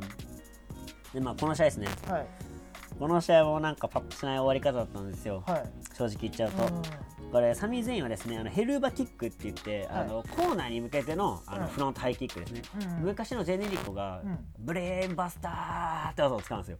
[1.13, 1.87] でまあこの試合ですね。
[2.09, 2.25] はい
[2.99, 5.43] この試合もなんかパッとしない終わり方だったんですよ。
[5.45, 5.63] はい。
[5.95, 6.63] 正直言っちゃうと、
[7.31, 10.01] これサミー・ゼインはですねあのヘルーバキックって言って、はい。
[10.01, 11.67] あのコーナーに向けてのあのうん。
[11.67, 12.61] フロントハイキックですね、
[12.99, 13.05] うん。
[13.05, 14.39] 昔のジェネリコが、うん。
[14.59, 16.77] ブレーンバスターって技を使うんですよ。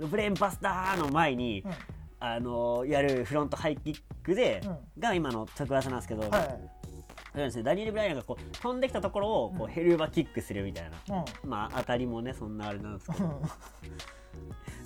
[0.00, 0.10] うん。
[0.10, 1.72] ブレーンバスターの前に、うん。
[2.20, 4.62] あのやるフロントハイキックで、
[4.96, 7.38] うが今の得技なんですけど、はい。
[7.38, 11.50] ですね、ダニエル・ブライアンがこう飛んできたところをこうヘルーバキックするみたいな、うん。
[11.50, 13.24] まあ当たりもねそんなあれなんですけど。
[13.24, 13.32] うん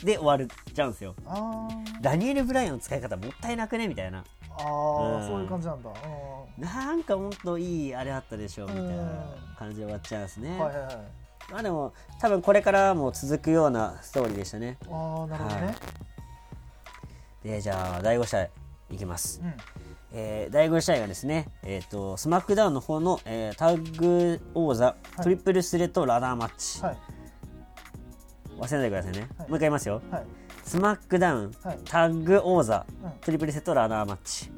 [0.05, 1.15] で終わっちゃうんですよ
[2.01, 3.89] ダニエル・ブライアンの使い方もったいなくね？
[3.89, 4.25] みたいな。
[4.51, 5.27] あーうん。
[5.29, 5.91] そういう感じなんだ。
[5.91, 9.21] うなんかほんといいあれあったでしょみたいなうん
[9.59, 10.59] 感じで終わっちゃうんですね、ん。
[10.59, 10.97] はいはいはい。
[11.53, 14.79] まあでも多分これからも続くようなストーリーでしたね。
[14.91, 15.75] ああなるほどはね
[17.43, 18.49] でじゃあ第5試合
[18.91, 19.55] いきます、うん。
[20.13, 25.23] えー第5試合がですね、えー、とスマックダウンの方の、えータッグ王座い。
[25.23, 26.99] トリプルスレットラダーマッチ、はい
[28.59, 29.29] 忘れないでくださいね、はい。
[29.29, 30.03] もう一回言いますよ。
[30.11, 30.25] はい。
[30.65, 31.79] スマックダウン、はい。
[31.85, 33.11] タッグ王座うん。
[33.21, 34.51] トリプルスレットラダーマッチ。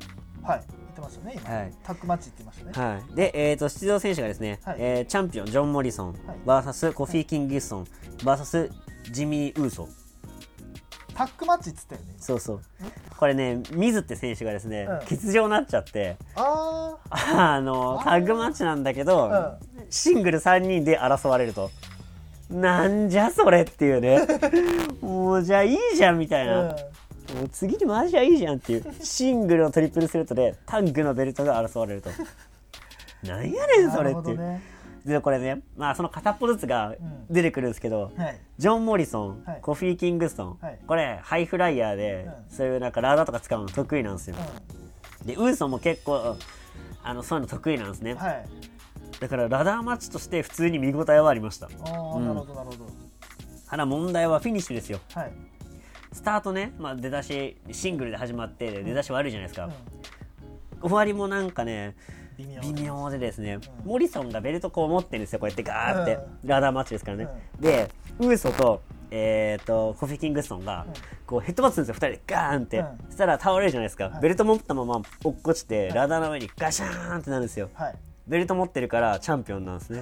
[0.43, 0.65] はい。
[0.69, 1.55] 言ってましたね今。
[1.55, 1.75] はい。
[1.85, 2.93] タッグマッチって言ってましたね。
[2.93, 4.77] はい、で、えー、と出場選手がですね、はい。
[4.79, 6.15] えーチャンピオンジョン・モリソン、
[6.47, 7.85] VS コフィー・キングストン
[8.19, 8.71] VS
[9.11, 9.89] ジミー・ウーソ
[11.15, 12.15] タッグマッチっつったよね。
[12.17, 12.61] そうそう。
[13.19, 14.99] これねミズって選手がですね、うん。
[15.01, 16.17] 欠場になっちゃって。
[16.35, 19.59] あ あのタッグマッチなんだけど、う
[19.91, 21.71] シングル3人で争われると
[22.51, 24.21] なんじゃそれっていうね。
[25.01, 26.69] もうじゃあいいじゃんみたいな、あうん。
[27.39, 28.85] もう次に回しゃいいじゃんっていう。
[29.01, 32.11] シングルのトリプルセットでタッグのベルトが争われると。
[33.27, 34.63] なんやねんそなれっていう、ね。
[35.05, 36.97] でこれねまあその片っぽずつがん。
[37.31, 38.41] 出てくるんですけど、はい。
[38.59, 39.59] ジョン・モリソン、はい。
[39.63, 40.79] コフィー・キングストン、はい。
[40.87, 42.57] これハイフライヤーで、うん。
[42.57, 44.37] そういうなんかラーダーとか使うの得意なんですよ、
[45.25, 46.37] でウーソンも結構
[47.05, 48.17] あのそういうの得意なんですね、
[49.21, 51.67] だからラダーマッチとして普通に見応えはありました。
[51.67, 52.27] ああうん。
[52.27, 52.87] なるほどなるほど。
[53.69, 54.99] ただ問題はフィニッシュですよ。
[55.15, 55.33] はい。
[56.13, 60.89] スタートね、まあ、出だしシングルで始まって出だし悪いじゃないですか、うん。
[60.89, 61.95] 終わりもなんかね
[62.37, 63.91] 微妙微妙でですね、うん。
[63.91, 67.29] モリソンがベルトこう持ってるんですよこうやってガーって、うラダーマッチですからね、
[67.61, 70.95] でウーソと,、えー、とコフィ・キングストンが、うん。
[71.27, 72.21] こうヘッドバッツするんですよ2人。
[72.21, 72.87] でガーンって、うん。
[73.07, 74.23] そしたら倒れるじゃないですか、はい。
[74.23, 77.69] ベルト持ったまま落っこちて、ラダーの上にガシャーンってなるんですよ。
[77.75, 77.95] はい
[78.31, 80.01] ベルト持ってるからチャンピオンなんですね。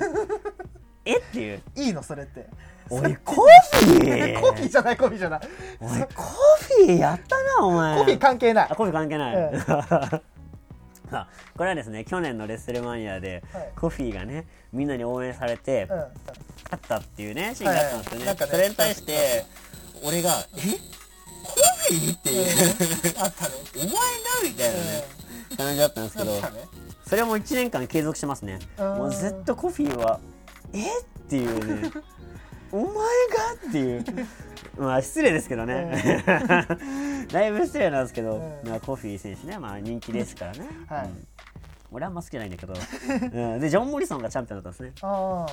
[1.04, 1.16] え？
[1.18, 1.62] っていう。
[1.74, 2.46] いいのそれって。
[2.90, 3.46] おいコー
[3.78, 4.40] ヒー？
[4.40, 5.40] コフィーじゃないコフィーじゃない。
[5.80, 7.98] おいコーヒーやったなお前。
[7.98, 8.68] コフィー関係ない。
[8.70, 9.50] あコーヒー関係ない、え
[11.10, 13.72] まあこれはですね去年のレッスルマニアで、はい。
[13.74, 15.98] コフィーがねみんなに応援されて、うん。
[15.98, 19.46] 勝ったっていうねシーンがあったんですよね,、はいなんかねそれに対して
[20.04, 20.60] 俺が「え？
[21.42, 21.54] コ
[21.88, 22.44] フィー?」っていう、
[23.18, 23.94] あったねお前だ
[24.44, 25.04] みたいなね、
[25.59, 26.31] 感じだったんですけど、
[27.05, 28.61] それも1年間継続してますね。
[28.79, 28.87] うん。
[28.97, 30.21] もうずっとコフィーは
[30.73, 31.90] 「えっ?」ていうね
[32.71, 32.92] 「お前が?」
[33.68, 34.05] っていう。
[34.79, 36.25] まあ失礼ですけどね、
[37.33, 38.68] だいぶ失礼なんですけど、うん。
[38.68, 41.05] まあ、コフィー選手ね、まあ、人気ですからね、は
[41.90, 44.92] 俺あんま好きじゃないんだけど、うん、でジョン・モリソンがチャンピオンだったんですね。
[45.03, 45.47] あ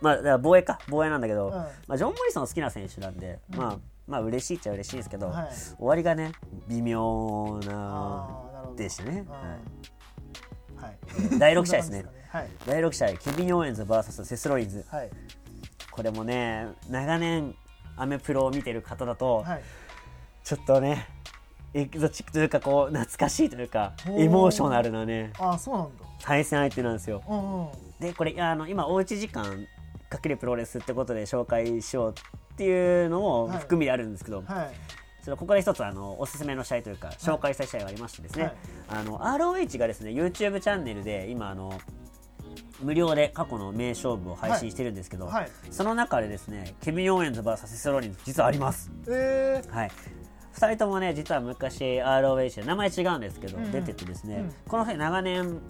[0.00, 1.52] まあだから防衛か防衛なんだけど、うん。
[1.52, 5.48] まあ、ジョン・モリソン好きな選手なんで、まあまあ嬉しいっちゃ嬉しいですけど、はい。
[5.52, 6.32] 終わりがね
[6.66, 9.32] 微妙あなでしたね、うん。
[9.32, 10.84] はい。
[10.84, 11.38] はい。
[11.38, 12.04] 第六試合ですね。
[12.28, 12.48] はい。
[12.66, 14.84] 第6試合ケビン・オーエンズ VS セスロリンズ。
[14.88, 15.10] はい。
[15.90, 17.54] これもね長年
[17.96, 19.62] アメプロを見てる方だと、はい。
[20.42, 21.06] ちょっとね
[21.72, 26.04] エキゾチックというかこう懐かしいというかエモーショナルなねああそうなんだ。
[26.20, 27.22] 対戦相手なんですよ。
[27.28, 27.68] うんうん。
[28.00, 29.66] でこれあの今おうち時間
[30.10, 32.14] かけるプロレスってことで紹介しよう
[32.54, 33.58] っていうのもはい。
[33.58, 34.70] 含みであるんですけど、はい
[35.24, 38.54] ちょっとここで一つあのおすすめの試合というか紹介したい試合がありましてですね、はい。
[38.88, 41.80] あの ROH がですね YouTube チャンネルで今あの
[42.82, 45.50] 無料で過去の名勝負を配信してるんですけど、はい。
[45.70, 48.90] その中でですねケビン・オーエンズ VS セス・ローリンズ実はあります。
[49.08, 49.74] えー。
[49.74, 49.90] はい。
[50.56, 53.64] 2人ともね実は昔 ROH で名前違うんですけど、うん。
[53.64, 54.54] うん出ててですね、うん。
[54.68, 55.62] この2人長年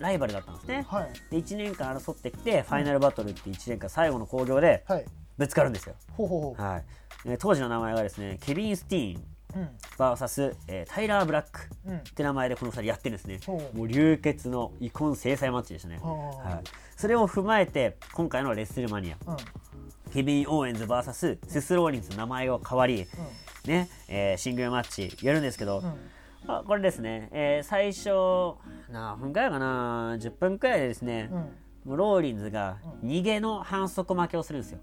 [0.00, 1.12] ライバルだったんですね、はい。
[1.30, 5.04] で1年間争ってきてファイナルバトルって1年間最後の興行ではい。
[5.38, 5.94] ぶつかるんですよ、
[6.56, 6.84] はい、
[7.24, 9.22] で当時の名前がですねケビン・スティーン
[9.54, 11.96] ううん VS、えータイラー・ブラックうん。
[11.98, 13.40] って名前でこの2人やってるんですね。
[13.74, 19.36] もう流血の遺恨清算マッチでしたね、はい、それを踏まえて今回のレッスルマニアうん。
[20.12, 23.06] ケビン・オーエンズ VS セスローリンズの名前を変わり、
[23.66, 25.82] ねえーシングルマッチやるんですけど、
[26.46, 28.58] あ、これですね、えー最初
[28.90, 31.38] 何分くらいかな10分くらいでですね、うん。
[31.84, 34.78] もうローリンズが逃げの反則負けをするんですよ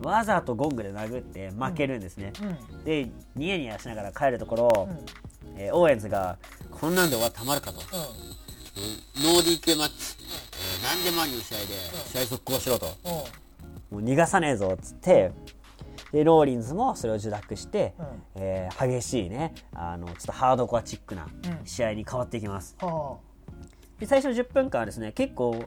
[0.00, 2.84] わざとゴングで殴って負けるんですね、ううん。
[2.84, 5.60] でニヤニヤしながら帰るところ、うん。
[5.60, 6.38] えーオーエンズが
[6.70, 11.64] こんなんで終わってたまるかと、ノー DQ マッチ、えー何でもありの試合で
[12.12, 13.12] 試合続行しろと、うん。
[13.12, 13.18] うん
[13.88, 15.30] もう逃がさねえぞっつって
[16.12, 18.06] でローリンズもそれを受諾して、うん。
[18.34, 21.66] えー激しいねあのちょっとハードコアチックなうん。
[21.66, 23.16] 試合に変わっていきます、は
[23.98, 25.64] で最初10分間はですね結構、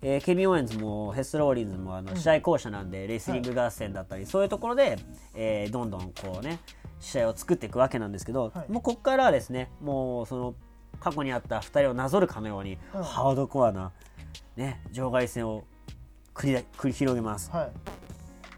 [0.00, 4.98] えーケビン・オーエンズもセス・ローリンズもあの試合巧者なんで、レスリング合戦だったり、そういうところで、
[5.34, 6.60] えーどんどんこうね
[7.00, 8.72] 試合を作っていくわけなんですけど、はい。
[8.72, 10.54] もうここからはですねもうその
[11.00, 13.02] 過去にあった2人をなぞるかのように、うん。
[13.02, 13.92] ハードコアな、
[14.56, 15.64] ね、場外戦を
[16.34, 17.50] 繰り繰り広げます。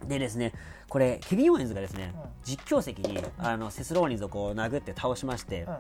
[0.07, 0.53] でですね
[0.89, 2.21] これケビン・オーエンズがですね、うん。
[2.43, 5.77] 実況席にあのセス・ローリンズをこう殴って倒しまして、うん。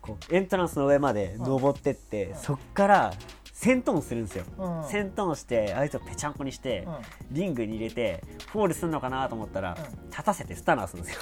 [0.00, 3.14] こうエントランスの上まで登ってって、そっから
[3.56, 4.84] 戦闘するんですよ、うん。
[4.88, 6.86] 戦闘して相手をぺちゃんこにして、
[7.30, 10.10] リングに入れてフォールするのかなと思ったら、うん。
[10.10, 11.20] 立たせてスタナーするんですよ。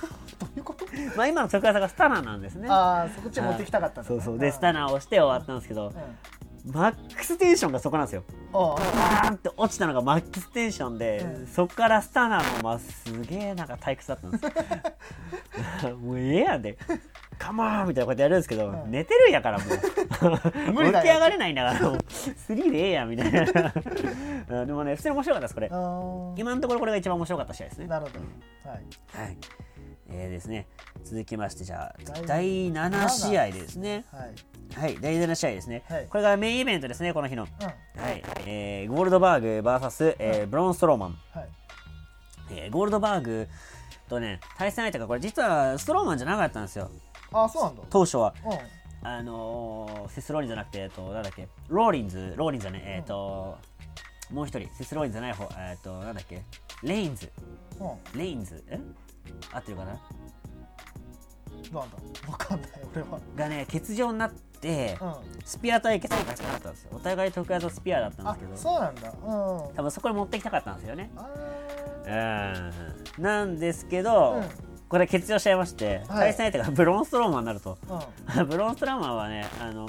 [0.40, 0.86] どういうこと？
[1.16, 2.68] まあ今の得意技がスタナーなんですね。
[2.70, 4.38] ああそこっち持ってきたかったんだそうそう。
[4.38, 5.92] でスタナーをして終わったんですけど、
[6.66, 6.72] うん。
[6.72, 11.46] マックステンションがそこなんですよあバーンって落ちたのがマックステンションで、うん。
[11.46, 15.96] そっからスタナーもまあすげえなんか退屈だったんですよ。
[15.98, 16.78] もうええやんで
[17.38, 18.90] 「カモン!」みたいなことやるんですけど、うん。
[18.90, 19.68] 寝てるんやからもう。
[19.68, 21.98] 起き上がれないんだからもう。
[21.98, 23.72] 3でええやんみたいな。
[24.60, 25.68] うんでもね普通に面白かったですこれ。
[26.40, 27.86] 今のところこれが一番面白かった試合ですね。
[27.86, 28.20] なるほど。
[28.70, 28.84] はい。
[29.12, 29.36] はい
[30.16, 30.66] えーですね。
[31.04, 31.94] 続きましてじゃあ
[32.26, 34.04] 第第7試合ですね。
[34.12, 34.34] はい
[34.74, 34.98] はい。
[35.00, 36.06] 第7試合ですね、はい。
[36.08, 37.44] これがメインイベントですねこの日の。
[37.44, 38.00] うん。
[38.02, 41.48] はい、えーゴールドバーグ VS、えーブロン・ストローマン、はい。
[42.52, 43.48] えーゴールドバーグ
[44.08, 46.90] とね対戦相手がこれ実はストローマンじゃなかったんですよ。
[47.32, 47.82] あそうなんだ。
[47.90, 48.34] 当初は。
[48.44, 49.06] うん。
[49.06, 51.48] あのーセスローリンじゃなくてえっとなんだっけ？
[51.68, 52.34] ローリンズ。
[52.36, 53.58] ローリンズじゃねえっと、
[54.32, 54.68] もう一人。
[54.74, 55.48] セスローリンズじゃない方。
[55.58, 56.42] えっとなんだっけ？
[56.82, 57.30] レインズ。
[57.80, 58.18] うん。
[58.18, 58.62] レインズ？
[58.68, 58.78] え？
[59.52, 59.90] 合ってるかな？
[59.90, 60.00] なん
[61.72, 61.96] だ？
[62.30, 63.18] わかんない俺は。
[63.36, 65.14] がね欠場になって、うん。
[65.44, 66.90] スピア対決に勝ちなかったんですよ。
[66.94, 68.56] お互い得意技スピアだったんであすけど。
[68.56, 69.10] そうなんだ。
[69.10, 71.10] うん多分そこに持ってきたかったんですよね。
[71.16, 72.70] あ
[73.18, 73.22] うん。
[73.22, 74.44] なんですけど、うん。
[74.88, 76.06] これ欠場しちゃいまして、はい。
[76.06, 77.78] 対戦相手がブロンストローマンになると。
[77.86, 78.48] ーうん。
[78.48, 79.88] ブロンストローマンはねあの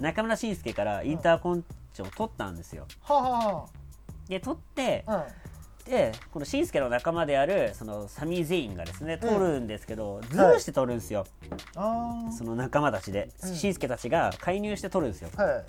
[0.00, 2.86] 中村慎介からインターコンチを取ったんですよ。
[3.02, 3.22] はあ
[3.54, 3.66] は
[4.28, 5.26] で取ってあはあ
[5.88, 10.54] でこの慎介の仲間であるそのサミー・ゼインがですね取るんですけど、ズはい。
[10.54, 11.24] ルして取るんですよ、
[11.76, 13.30] あその仲間たちで。
[13.42, 13.54] うん。
[13.54, 15.30] 慎介たちが介入して取るんですよ。
[15.36, 15.64] あはい。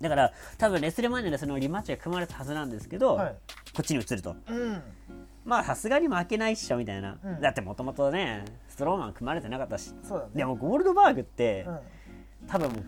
[0.00, 3.36] だから多分レスルマニアでそのリマッチが組まれたはずなんですけど、はい。
[3.74, 4.34] こっちに移ると。
[4.48, 4.82] うん。
[5.44, 7.40] まあさすがに負けないっしょみたいな、うん。
[7.40, 9.90] だってもともとねストローマン組まれてなかったし。
[9.90, 9.98] ね。
[10.34, 11.78] でもゴールドバーグって、うん。
[12.48, 12.84] 多分もう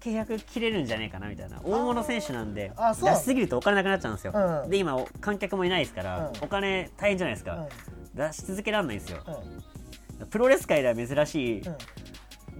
[0.00, 1.60] 契約切れるんじゃねえかなみたいな。
[1.64, 3.08] 大物選手なんであーそう。
[3.08, 4.70] 安すぎるとお金なくなっちゃうんですよ、うん。
[4.70, 6.44] で今お観客もいないですから、うん。
[6.44, 7.68] お金大変じゃないですか、うん。
[8.28, 9.18] 出し続けられないんですよ。
[10.20, 10.26] うん。
[10.28, 11.70] プロレス界では珍しい、う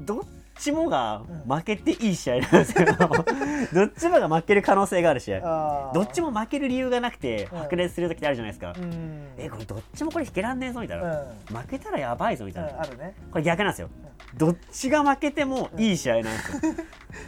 [0.01, 0.07] ん。
[0.07, 0.23] どっ
[0.59, 2.87] ちもがう負けていい試合なんですよ。
[3.75, 5.91] どっちもが負ける可能性がある試合。
[5.95, 7.59] どっちも負ける理由がなくてうん。
[7.61, 9.29] 白熱する時ってあるじゃないですか、うん。
[9.39, 11.05] えこれどっちもこれ引けらんねえぞみたいうん。
[11.05, 13.15] な、負けたらやばいぞみたいな、ね。
[13.31, 13.91] これ逆なんですよ、
[14.37, 16.75] どっちが負けてもいい試合なんですよ、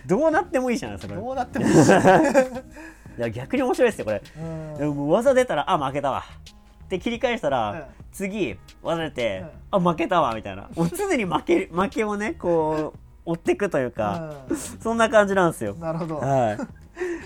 [0.07, 1.99] どうなってもいい試合なんですよこどうなってもいいしれ
[3.19, 4.79] いや逆に面白いですよこれ、うん。
[4.79, 6.25] でも技出たらあ負けたわ。
[6.85, 7.83] って切り返したら、うん。
[8.13, 10.69] 次技出て、あ負けたわみたいな。
[10.77, 14.45] もう常に負ける負けをねこう追っていくというか、
[14.81, 15.73] そんな感じなんですよ。
[15.73, 16.19] うんなるほど。
[16.19, 16.53] は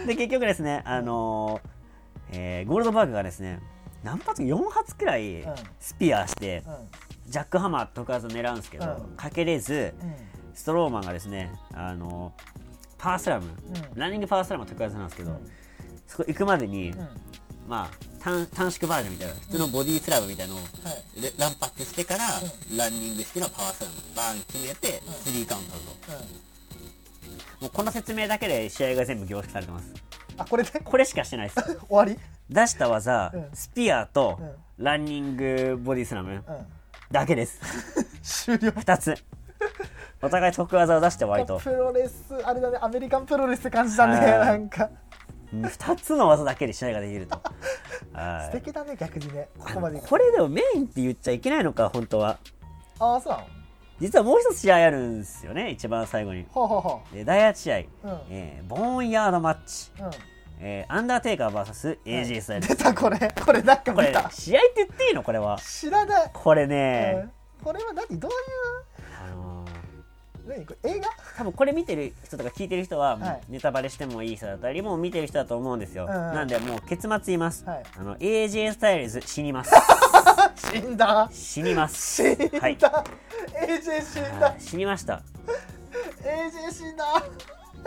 [0.04, 1.68] い、で結局ですね、あのー
[2.34, 3.60] えーゴールドバーグがですね
[4.02, 5.54] 何発4発くらいうん。
[5.78, 6.74] スピアして、うん
[7.28, 9.16] ジャックハマー特発を狙うんですけど、うん。
[9.16, 10.14] かけれずうん。
[10.54, 12.42] ストローマンがですね、あのー
[12.98, 13.50] パワースラム、う
[13.96, 13.98] ん。
[13.98, 15.50] ランニングパワースラムは特発なんですけど、うん。
[16.06, 17.08] そこ行くまでに、うん。
[17.66, 20.64] まあ短短縮バージョンみたいな普通のボディスラムみたいなのを、
[21.38, 22.24] 乱発してから、
[22.76, 25.14] ランニングしてのパワースラムバーン決めて、うん。
[25.14, 25.78] スリーカウントと。
[25.78, 27.62] うん。
[27.62, 29.92] もうこの説明だけで試合が全部凝縮されてます。
[30.38, 30.70] あこれで？
[30.80, 31.60] これしかしてないです。
[31.88, 32.16] 終わり？
[32.50, 33.48] 出した技、うん。
[33.52, 34.84] スピアとうん。
[34.84, 36.30] ランニングボディスラム。
[36.30, 36.66] うん
[37.12, 37.60] だけです。
[38.22, 38.70] 終了。
[38.72, 39.14] 2つ。
[40.22, 41.58] お互い得技を出して終わりと。
[41.58, 42.78] プロレスあれだね。
[42.80, 44.14] アメリカンプロレスって感じだね。
[44.16, 44.28] はい。
[44.46, 44.88] なんか。
[45.52, 47.38] 2つの技だけで試合ができると。
[48.14, 49.48] は素い敵だね逆にね。
[49.58, 50.00] ここまで。
[50.00, 52.38] これでもメインって言っちゃいけないのか本当は。
[52.98, 53.46] ああそうなの？
[54.00, 56.46] 実はもう一つ試合あるんですよね一番最後に。
[56.50, 58.20] ほうほうほで第8試合、ううん。
[58.30, 60.10] えーボーンヤードマッチ、うん
[60.64, 63.18] えーアンダーテイカー VSAJ スタイル出たこれ。
[63.44, 65.22] これなんかこれ試合って言っていいの？
[65.24, 65.58] これは。
[65.58, 66.30] 知らない。
[66.32, 67.28] これね、
[67.60, 67.64] うん。
[67.64, 68.18] これは何？
[68.20, 68.34] どうい
[69.28, 69.68] あのー。
[70.46, 70.92] う何これ？
[70.92, 71.08] 映画？
[71.36, 73.40] 多分これ見てる人とか聞いてる人は、はい。
[73.48, 76.34] ネタバレしてもいい人だったりもう見てる人だと思うんですよ、うんうん。
[76.34, 77.82] なんでもう結末言います、はい。
[77.98, 79.72] あの AJ スタイルズ死にます。
[80.72, 81.28] 死んだ。
[81.32, 82.22] 死にます。
[82.22, 82.76] 死んだ、はい。
[82.76, 84.46] AJ 死んだ。
[84.46, 84.60] はい。
[84.60, 85.22] 死にました。
[86.22, 87.04] AJ 死んだ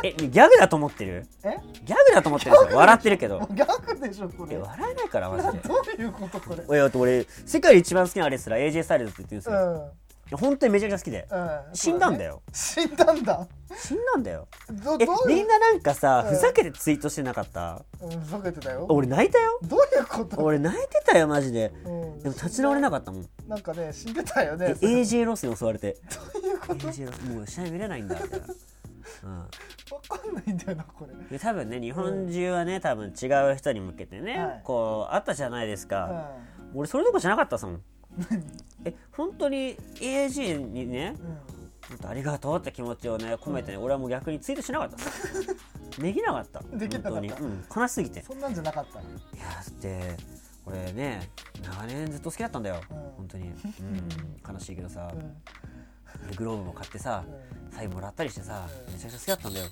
[0.03, 1.25] えギャグだと思ってる？
[1.43, 1.57] え？
[1.83, 3.39] ギャグだと思ってるんですよ笑ってるけど。
[3.51, 5.67] ギャグでしょこえれ笑えないからマジで。
[5.67, 6.63] どういうことこれ？
[6.67, 9.91] おいだって俺世界で一番好きなレスラー AJ スタイルズって言ってるんですうよ、ん。
[10.27, 11.27] いや本当にめちゃくちゃ好きで。
[11.31, 11.59] うん。
[11.73, 12.31] 死んだんだよ。
[12.31, 13.47] よ死んだんだ。
[13.77, 14.47] 死んだんだよ。
[14.69, 16.35] えみんななんかさうん。
[16.35, 17.83] ふざけてツイートしてなかった？
[18.01, 18.85] うんふざけてたよ。
[18.89, 19.59] 俺泣いたよ。
[19.63, 20.41] どういうこと？
[20.43, 21.71] 俺泣いてたよマジで。
[21.85, 22.19] うん。
[22.19, 23.25] でも立ち直れなかったもん。
[23.47, 25.95] なんかね死んでたよえね AJ ロスに襲われて。
[26.33, 29.45] どういうこと？AJ ロスもう試合見れないんだみたいな、うん、
[30.35, 31.13] んないんだよなこれ。
[31.37, 34.61] で多分ね日本中はね多分違う人に向けてね、はい。
[34.63, 36.77] こうあったじゃないですうか、ん。
[36.77, 37.81] 俺それどころじゃなかったっすもん。
[38.85, 42.07] え本当に AJ にねうん。
[42.07, 46.01] ありがとうって気持ちをね込めてね、俺はもう逆にツイートしなかった。
[46.01, 46.61] できなかった。
[46.75, 47.19] できなかった。
[47.19, 48.19] うん、悲しすぎて。
[48.19, 48.99] いそんなんじゃなかった。
[48.99, 49.05] や
[49.53, 50.17] だって
[50.65, 51.29] 俺ね
[51.63, 52.97] 長年ずっと好きだったんだよ、うん。
[53.17, 53.53] 本当に、うん、
[54.53, 55.19] 悲しいけどさ、うん。
[56.27, 57.71] でグローブも買ってさ、うん。
[57.71, 58.93] サインもらったりしてさ、うん。
[58.93, 59.65] めちゃくちゃ好きだったんだよ、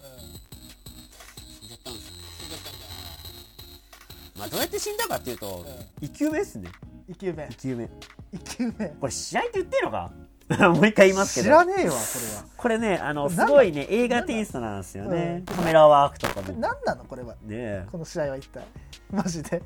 [4.37, 6.69] まあどうやって死んだかっていうと、う生き埋めですね。
[7.07, 7.47] 生き埋め。
[7.51, 7.89] 生き埋め。
[8.33, 8.87] 生き埋め。
[8.99, 10.11] これ試合って言ってるのか？
[10.69, 11.45] もう一回言いますけど。
[11.45, 11.99] 知らねえわこ
[12.57, 15.55] これねあのすごいね映画テイストなんですよね、うん。
[15.55, 16.47] カメラワークとかも。
[16.47, 17.05] れは何なの？
[17.05, 17.35] これは。
[17.43, 18.63] ねこの試合は一体。
[19.11, 19.61] マジで。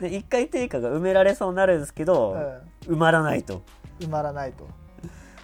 [0.00, 3.62] で一回定価が埋められそうになるんですけど、埋まらないと。
[4.00, 4.68] 埋まらないと。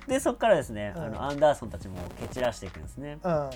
[0.07, 1.03] でそこからですね、うん。
[1.03, 3.19] あのアンダーソンたちも蹴散らしていくんですね。
[3.23, 3.51] うん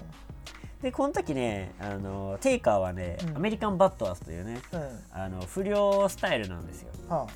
[0.82, 3.36] でこの時ねあのテイカーはね、うん。
[3.36, 4.80] アメリカンバットアースというねうん。
[5.10, 7.26] あの不良スタイルなんですよ、は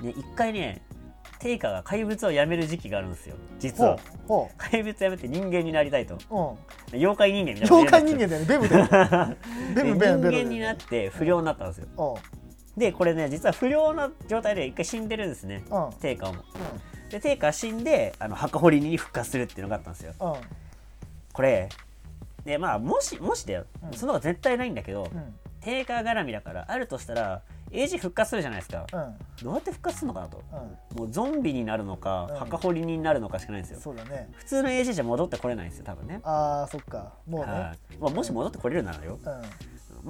[0.00, 0.82] うん、で一回ね
[1.40, 3.34] テイカーが怪物をやめる時期があるんですよ。
[3.38, 3.98] あ実は。
[4.58, 6.18] 怪物やめて人間になりたいと。
[6.92, 8.46] 妖怪人間みたいな妖怪人間だよね。
[9.74, 10.16] ベムだよ。
[10.18, 12.18] 人間になって不良になったんですよ。
[12.76, 15.64] でこれね実は不良の状態で一回死んでるんですね。
[15.70, 15.92] うん。
[15.98, 16.44] テイカーも。
[17.08, 20.12] でテイカー死んであの墓掘りに復活するっていうのがあったんですよ。
[20.20, 20.34] うん。
[21.32, 21.70] これ
[22.44, 23.92] でまあもしもしだよ、うん。
[23.92, 25.34] その方が絶対ないんだけど、うん。
[25.60, 29.44] テイカー絡みだからあるとしたら AG 復活するじゃないですか、うん。
[29.44, 30.42] どうやって復活するのかなと。
[30.92, 30.98] うん。
[30.98, 32.36] もうゾンビになるのか、うん。
[32.36, 33.80] 墓掘りになるのかしかないんですよ。
[33.80, 34.30] そうだね。
[34.34, 36.20] 普通の AG じゃ戻ってこれないんですよ多分ね。
[36.24, 37.14] あーそっか。
[37.26, 37.52] もうね。
[37.52, 37.96] はい。
[37.98, 39.18] まあ、もし戻ってこれるならよ。
[39.22, 39.42] うん。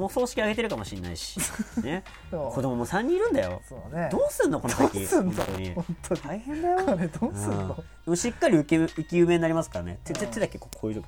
[0.00, 1.40] もう葬式あげてるかもしれないし、
[1.82, 3.60] ね、子供も3人いるんだよ。
[3.68, 4.08] そうだね。
[4.08, 5.04] どうすんのこの先？
[5.06, 5.74] 本当に。
[5.74, 6.20] 本当に。
[6.20, 6.84] 大変だよ。
[6.86, 7.68] これどうすんうん。
[7.68, 9.98] のでもしっかり受け生き埋めになりますからね。
[10.04, 11.02] 手手だけこうこういう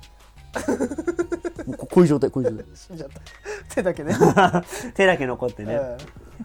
[1.65, 2.65] もうここういう状態こういう状態。
[2.75, 4.13] 死んじゃった手だけね。
[4.95, 5.97] 手だけ残ってね、うん。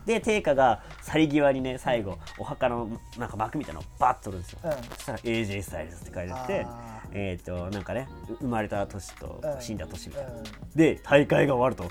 [0.07, 2.89] で定価が去り際にね最後お墓の
[3.19, 4.73] なんか幕みたいなのをバッと取るんですよ、うん。
[4.73, 9.61] そしたら AJ スタイルズって書いてあってあえっ、となんかねう生まれた年とうん。
[9.61, 10.43] 死んだ年みたいな、うん。
[10.77, 11.91] で大会が終わる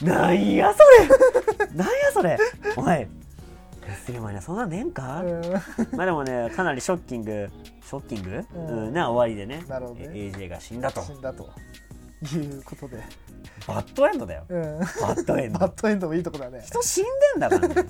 [0.04, 0.78] なんやそ
[1.66, 1.74] れ！
[1.74, 2.38] なんやそれ！
[2.76, 3.08] お前
[3.88, 5.52] レスリーマニアそんなんねえんか、うん。
[5.96, 7.48] まあでもねかなりショッキング
[7.82, 9.64] ショッキング、ううんんな終わりでね。
[9.68, 10.08] なるほどね。
[10.12, 11.02] え AJ が死んだと。
[11.02, 11.48] 死んだと。
[12.20, 13.00] いうことで、
[13.66, 14.44] バッドエンドだよ。
[14.48, 15.58] うん、バッドエンド。
[15.60, 16.62] バッドエンドもいいとこだね。
[16.66, 17.74] 人死んでんだからね。
[17.74, 17.84] で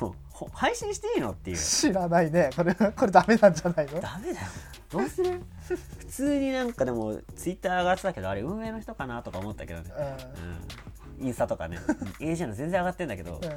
[0.00, 1.56] もほ配信していいのっていう。
[1.56, 2.50] 知らないね。
[2.56, 4.00] これこれダメなんじゃないの？
[4.00, 4.46] ダメだよ。
[4.90, 5.40] どうする？
[5.68, 10.89] 普通になんかでもツイッター上がってたけどあれ運営の人かなとか思ったけどね、うん、
[11.20, 11.78] インスタとかね。
[12.18, 13.48] AJ の全然上がってんだけど、うん。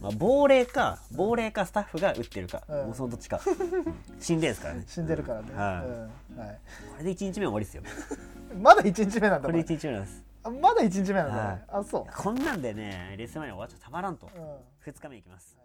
[0.00, 2.76] まあ、亡霊か亡霊かスタッフが打ってるか、うん。
[2.86, 3.40] もうそのどっちか。
[4.20, 4.84] 死んでんすからね。
[4.86, 5.84] 死んでるからね、は
[6.36, 6.36] い。
[6.92, 7.82] これで1日目終わりっすよ。
[8.60, 9.58] まだ1日目なんだこれ。
[9.58, 10.22] でこれ1日目なんです。
[10.44, 11.62] あまだ1日目なんだ、はい。
[11.68, 14.28] あそこんなんでねレッスン前に終わっちゃたまらんと。
[14.34, 14.92] う、うん。
[14.92, 15.61] 2日目いきます